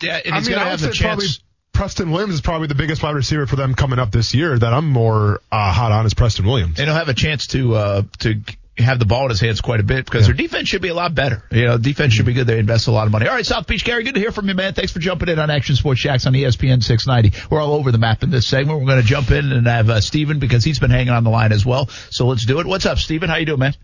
[0.00, 1.40] Yeah, and I he's mean, going to I have would the say probably chance.
[1.72, 4.56] Preston Williams is probably the biggest wide receiver for them coming up this year.
[4.56, 6.78] That I'm more uh, hot on is Preston Williams.
[6.78, 8.40] and he'll have a chance to uh, to
[8.76, 10.34] have the ball in his hands quite a bit because Yeah.
[10.34, 11.42] their defense should be a lot better.
[11.52, 12.46] You know, defense should be good.
[12.46, 13.26] They invest a lot of money.
[13.28, 14.74] All right, South Beach Gary, good to hear from you, man.
[14.74, 17.46] Thanks for jumping in on Action Sports Jax on ESPN 690.
[17.50, 18.80] We're all over the map in this segment.
[18.80, 21.30] We're going to jump in and have uh, Steven because he's been hanging on the
[21.30, 21.88] line as well.
[22.10, 22.66] So let's do it.
[22.66, 23.28] What's up, Steven?
[23.30, 23.74] How you doing, man?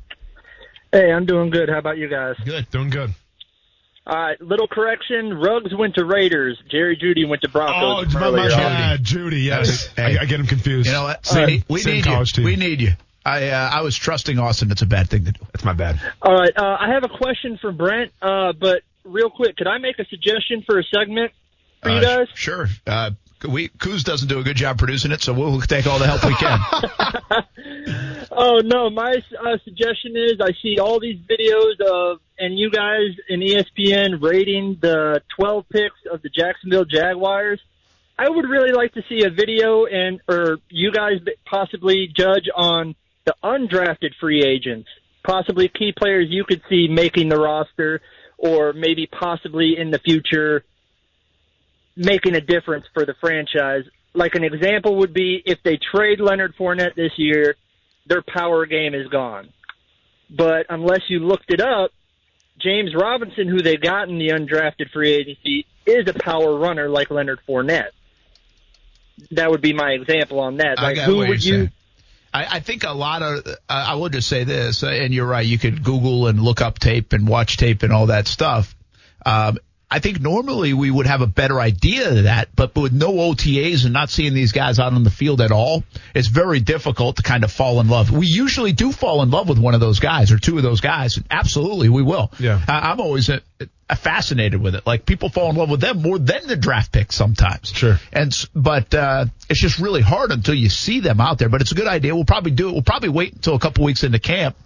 [0.93, 1.69] Hey, I'm doing good.
[1.69, 2.35] How about you guys?
[2.45, 2.69] Good.
[2.71, 3.15] Doing good.
[4.07, 5.35] All right, little correction.
[5.35, 6.59] Ruggs went to Raiders.
[6.69, 8.07] Jerry Jeudy went to Broncos.
[8.09, 9.45] Oh, from my, my, earlier Jeudy.
[9.45, 10.17] Yes, Hey.
[10.19, 10.87] I, I get him confused.
[10.89, 11.25] You know what?
[11.25, 12.25] Same, we need, we same need you.
[12.25, 12.45] team.
[12.45, 12.93] We need you.
[13.25, 14.71] I uh, I was trusting Austin.
[14.71, 15.41] It's a bad thing to do.
[15.53, 16.01] That's my bad.
[16.23, 19.79] All right, uh, I have a question for Brent, uh, but real quick, could I
[19.79, 21.33] make a suggestion for a segment
[21.83, 22.29] for you Uh, guys?
[22.35, 22.69] Sure.
[22.87, 23.11] Uh,
[23.49, 26.25] we Kuz doesn't do a good job producing it, so we'll take all the help
[26.25, 26.59] we can.
[28.33, 33.11] Oh no, my uh, suggestion is I see all these videos of and you guys
[33.29, 37.61] in ESPN rating the 12 picks of the Jacksonville Jaguars.
[38.19, 41.15] I would really like to see a video and or you guys
[41.45, 42.95] possibly judge on
[43.25, 44.89] the undrafted free agents,
[45.25, 48.01] possibly key players you could see making the roster
[48.39, 50.65] or maybe possibly in the future
[51.97, 53.85] making a difference for the franchise.
[54.15, 57.57] Like an example would be if they trade Leonard Fournette this year,
[58.07, 59.51] their power game is gone.
[60.31, 61.91] But unless you looked it up,
[62.59, 67.11] James Robinson, who they got in the undrafted free agency, is a power runner like
[67.11, 67.91] Leonard Fournette.
[69.33, 70.79] That would be my example on that.
[70.79, 71.55] Like, who would you?
[71.55, 71.73] saying.
[72.33, 75.47] I, I think a lot of, uh, I will just say this, and you're right,
[75.47, 78.75] you could Google and look up tape and watch tape and all that stuff.
[79.25, 79.59] Um,
[79.91, 83.85] I think normally we would have a better idea of that, but with no OTAs
[83.85, 85.83] and not seeing these guys out on the field at all,
[86.15, 88.11] it's very difficult to kind of fall in love.
[88.13, 90.81] We usually do fall in love with one of those guys or two of those
[90.81, 91.19] guys.
[91.29, 92.31] Absolutely, we will.
[92.39, 92.61] Yeah.
[92.69, 93.41] I, I'm always uh,
[93.97, 94.87] fascinated with it.
[94.87, 97.71] Like people fall in love with them more than the draft picks sometimes.
[97.71, 97.99] Sure.
[98.13, 101.49] And but uh, it's just really hard until you see them out there.
[101.49, 102.15] But it's a good idea.
[102.15, 102.73] We'll probably do it.
[102.73, 104.57] We'll probably wait until a couple weeks into camp,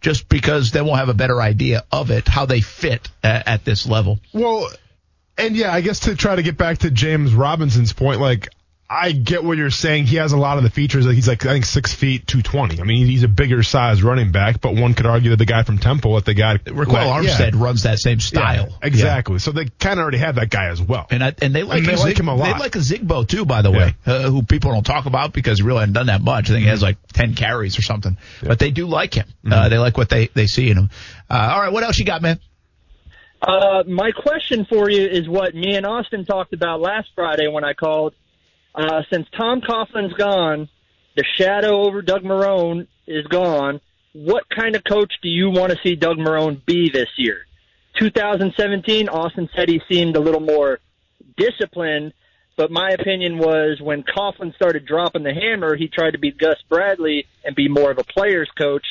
[0.00, 3.64] just because then we'll have a better idea of it, how they fit uh, at
[3.64, 4.18] this level.
[4.32, 4.68] Well,
[5.36, 8.48] and yeah, I guess to try to get back to James Robinson's point, like
[8.90, 10.06] I get what you're saying.
[10.06, 11.06] He has a lot of the features.
[11.06, 12.80] Like he's like I think six feet two twenty.
[12.80, 15.62] I mean, he's a bigger size running back, but one could argue that the guy
[15.62, 17.30] from Temple, that the guy Ryquell well, yeah.
[17.30, 18.68] Armstead runs that same style.
[18.70, 19.40] Yeah, exactly.
[19.40, 21.06] So they kind of already have that guy as well.
[21.10, 22.54] And I, and they like And they a like Zig- him a lot.
[22.54, 25.64] They like Ozigbo too, by the way, uh, who people don't talk about because he
[25.64, 26.48] really hasn't done that much.
[26.48, 29.26] I think he has like ten carries or something, but they do like him.
[29.50, 30.90] Uh, they like what they they see in him.
[31.28, 32.40] Uh, all right, what else you got, man?
[33.42, 37.64] Uh, my question for you is what me and Austin talked about last Friday when
[37.64, 38.14] I called.
[38.78, 40.68] Uh, since Tom Coughlin's gone,
[41.16, 43.80] the shadow over Doug Marrone is gone.
[44.12, 47.38] What kind of coach do you want to see Doug Marrone be this year?
[47.98, 50.78] 2017, Austin said he seemed a little more
[51.36, 52.12] disciplined,
[52.56, 56.62] but my opinion was when Coughlin started dropping the hammer, he tried to be Gus
[56.68, 58.86] Bradley and be more of a player's coach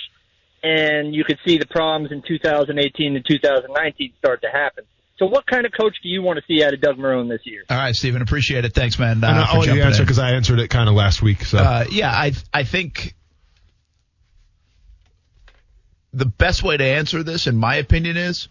[0.64, 4.84] and you could see the problems in 2018 and 2019 start to happen.
[5.20, 7.42] So, what kind of coach do you want to see out of Doug Marrone this
[7.44, 7.64] year?
[7.70, 8.74] All right, Stephen, appreciate it.
[8.74, 9.24] Thanks, man.
[9.24, 10.06] Uh, and I'll let you jumping answer in.
[10.06, 11.44] because I answered it kind of last week.
[11.44, 13.16] So Uh, yeah, I I think
[16.14, 18.48] the best way to answer this, in my opinion, is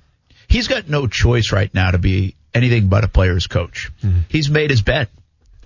[0.49, 3.91] he's got no choice right now to be anything but a player's coach.
[4.29, 5.09] He's made his bet.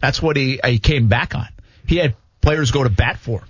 [0.00, 1.48] That's what he he came back on.
[1.86, 3.46] He had players go to bat for him.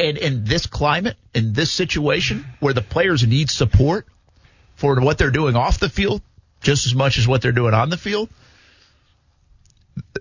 [0.00, 4.06] And in this climate, in this situation where the players need support
[4.76, 6.22] for what they're doing off the field
[6.60, 8.28] just as much as what they're doing on the field,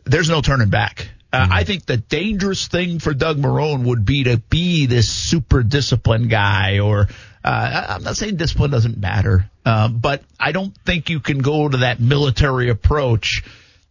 [0.06, 1.10] there's no turning back.
[1.32, 5.62] Uh, I think the dangerous thing for Doug Marrone would be to be this super
[5.62, 7.10] disciplined guy, or
[7.44, 11.68] uh, I'm not saying discipline doesn't matter, uh, but I don't think you can go
[11.68, 13.44] to that military approach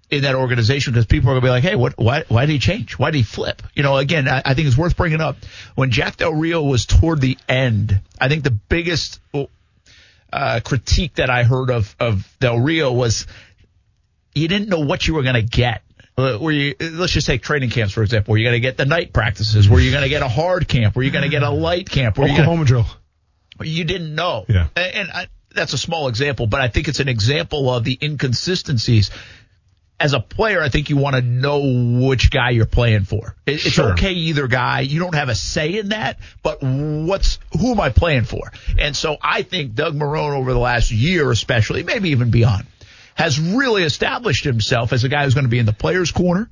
[0.09, 2.53] in that organization because people are going to be like, hey, what, why, why did
[2.53, 2.99] he change?
[2.99, 3.63] Why did he flip?
[3.75, 5.37] You know, again, I, I think it's worth bringing up.
[5.75, 9.21] When Jack Del Rio was toward the end, I think the biggest
[10.33, 13.27] uh, critique that I heard of, of Del Rio was
[14.35, 15.83] you didn't know what you were going to get.
[16.19, 18.33] Uh, Where you, let's just take training camps for example.
[18.33, 20.67] Where you're going to get the night practices, where you're going to get a hard
[20.67, 22.87] camp, where you're going to get a light camp, where Oklahoma drill.
[23.61, 24.45] you didn't know.
[24.49, 24.69] Yeah.
[24.77, 27.99] And, and I, that's a small example, but I think it's an example of the
[28.01, 29.11] inconsistencies.
[29.99, 33.35] As a player, I think you want to know which guy you're playing for.
[33.47, 33.93] It, it's Sure.
[33.93, 34.81] okay either guy.
[34.81, 38.53] You don't have a say in that, but what's who am I playing for?
[38.79, 42.67] And so I think Doug Marrone over the last year, especially, maybe even beyond,
[43.15, 46.51] has really established himself as a guy who's going to be in the players' corner.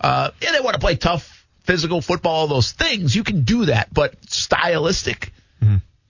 [0.00, 3.14] Uh, and they want to play tough, physical football, all those things.
[3.14, 5.32] You can do that, but stylistic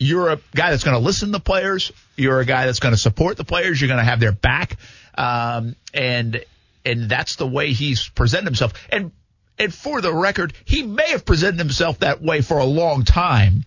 [0.02, 1.92] you're a guy that's going to listen to players.
[2.16, 3.78] You're a guy that's going to support the players.
[3.80, 4.78] You're going to have their back,
[5.14, 6.42] um, and
[6.84, 8.72] and that's the way he's presented himself.
[8.90, 9.12] And
[9.58, 13.62] and for the record, he may have presented himself that way for a long time.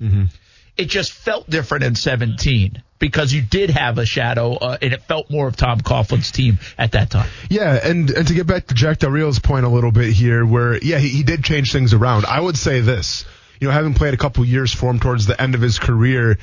[0.75, 5.03] It just felt different in 17 because you did have a shadow, uh, and it
[5.03, 7.29] felt more of Tom Coughlin's team at that time.
[7.47, 10.43] Yeah, and and to get back to Jack Del Rio's point a little bit here,
[10.43, 12.25] where yeah, he, he did change things around.
[12.25, 13.25] I would say this,
[13.59, 16.39] you know, having played a couple years for him towards the end of his career,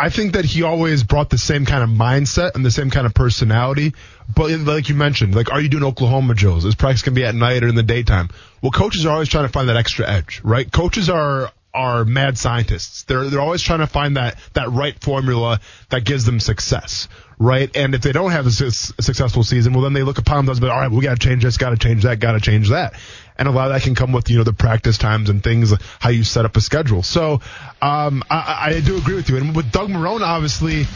[0.00, 3.04] I think that he always brought the same kind of mindset and the same kind
[3.06, 3.92] of personality.
[4.34, 6.64] But like you mentioned, like, are you doing Oklahoma drills?
[6.64, 8.30] Is practice gonna be at night or in the daytime?
[8.62, 10.70] Well, coaches are always trying to find that extra edge, right?
[10.72, 13.02] Coaches are are mad scientists.
[13.04, 17.70] They're they're always trying to find that that right formula that gives them success, right?
[17.76, 20.46] And if they don't have a, su- a successful season, well, then they look upon
[20.46, 22.40] those, but all right, we got to change this, got to change that, got to
[22.40, 22.94] change that.
[23.40, 25.72] And a lot of that can come with you know the practice times and things,
[25.98, 27.02] how you set up a schedule.
[27.02, 27.40] So
[27.80, 29.38] um, I, I do agree with you.
[29.38, 30.86] And with Doug Marrone, obviously.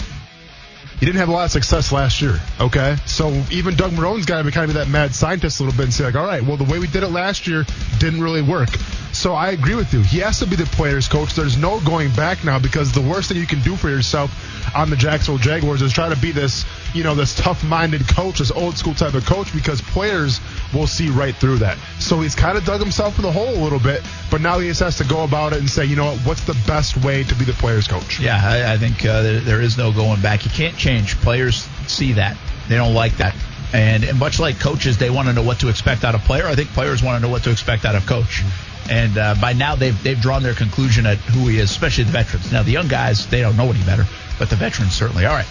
[1.00, 2.40] He didn't have a lot of success last year.
[2.60, 5.76] Okay, so even Doug Marrone's got to be kind of that mad scientist a little
[5.76, 7.64] bit and say like, all right, well the way we did it last year
[7.98, 8.68] didn't really work.
[9.14, 10.02] So I agree with you.
[10.02, 11.34] He has to be the players coach.
[11.34, 14.30] There's no going back now because the worst thing you can do for yourself
[14.74, 18.50] on the Jacksonville Jaguars is try to be this, you know, this tough-minded coach, this
[18.50, 20.40] old school type of coach because players
[20.74, 21.78] will see right through that.
[22.00, 24.02] So he's kind of dug himself in the hole a little bit,
[24.32, 26.44] but now he just has to go about it and say, you know what, what's
[26.44, 28.18] the best way to be the players coach?
[28.18, 30.44] Yeah, I, I think uh, there, there is no going back.
[30.44, 31.16] You can't change.
[31.20, 32.36] Players see that.
[32.68, 33.36] They don't like that.
[33.72, 36.46] And, and much like coaches, they want to know what to expect out of player.
[36.46, 38.42] I think players want to know what to expect out of coach.
[38.90, 42.12] And uh, by now they've they've drawn their conclusion at who he is, especially the
[42.12, 42.52] veterans.
[42.52, 44.04] Now the young guys they don't know any better,
[44.38, 45.24] but the veterans certainly.
[45.24, 45.46] All right,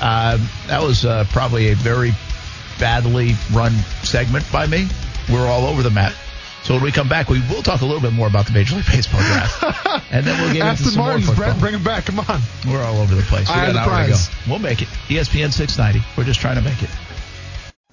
[0.00, 2.12] uh, that was uh, probably a very
[2.78, 3.72] badly run
[4.02, 4.86] segment by me.
[5.30, 6.12] We're all over the map.
[6.62, 8.74] So when we come back, we will talk a little bit more about the Major
[8.74, 9.62] League Baseball draft,
[10.10, 11.52] and then we'll get Aston into some Martin's, more football.
[11.52, 12.06] Brett, bring him back.
[12.06, 12.40] Come on.
[12.66, 13.48] We're all over the place.
[13.48, 14.18] We got an hour to go.
[14.48, 14.88] We'll make it.
[15.08, 16.04] ESPN 690.
[16.16, 16.90] We're just trying to make it.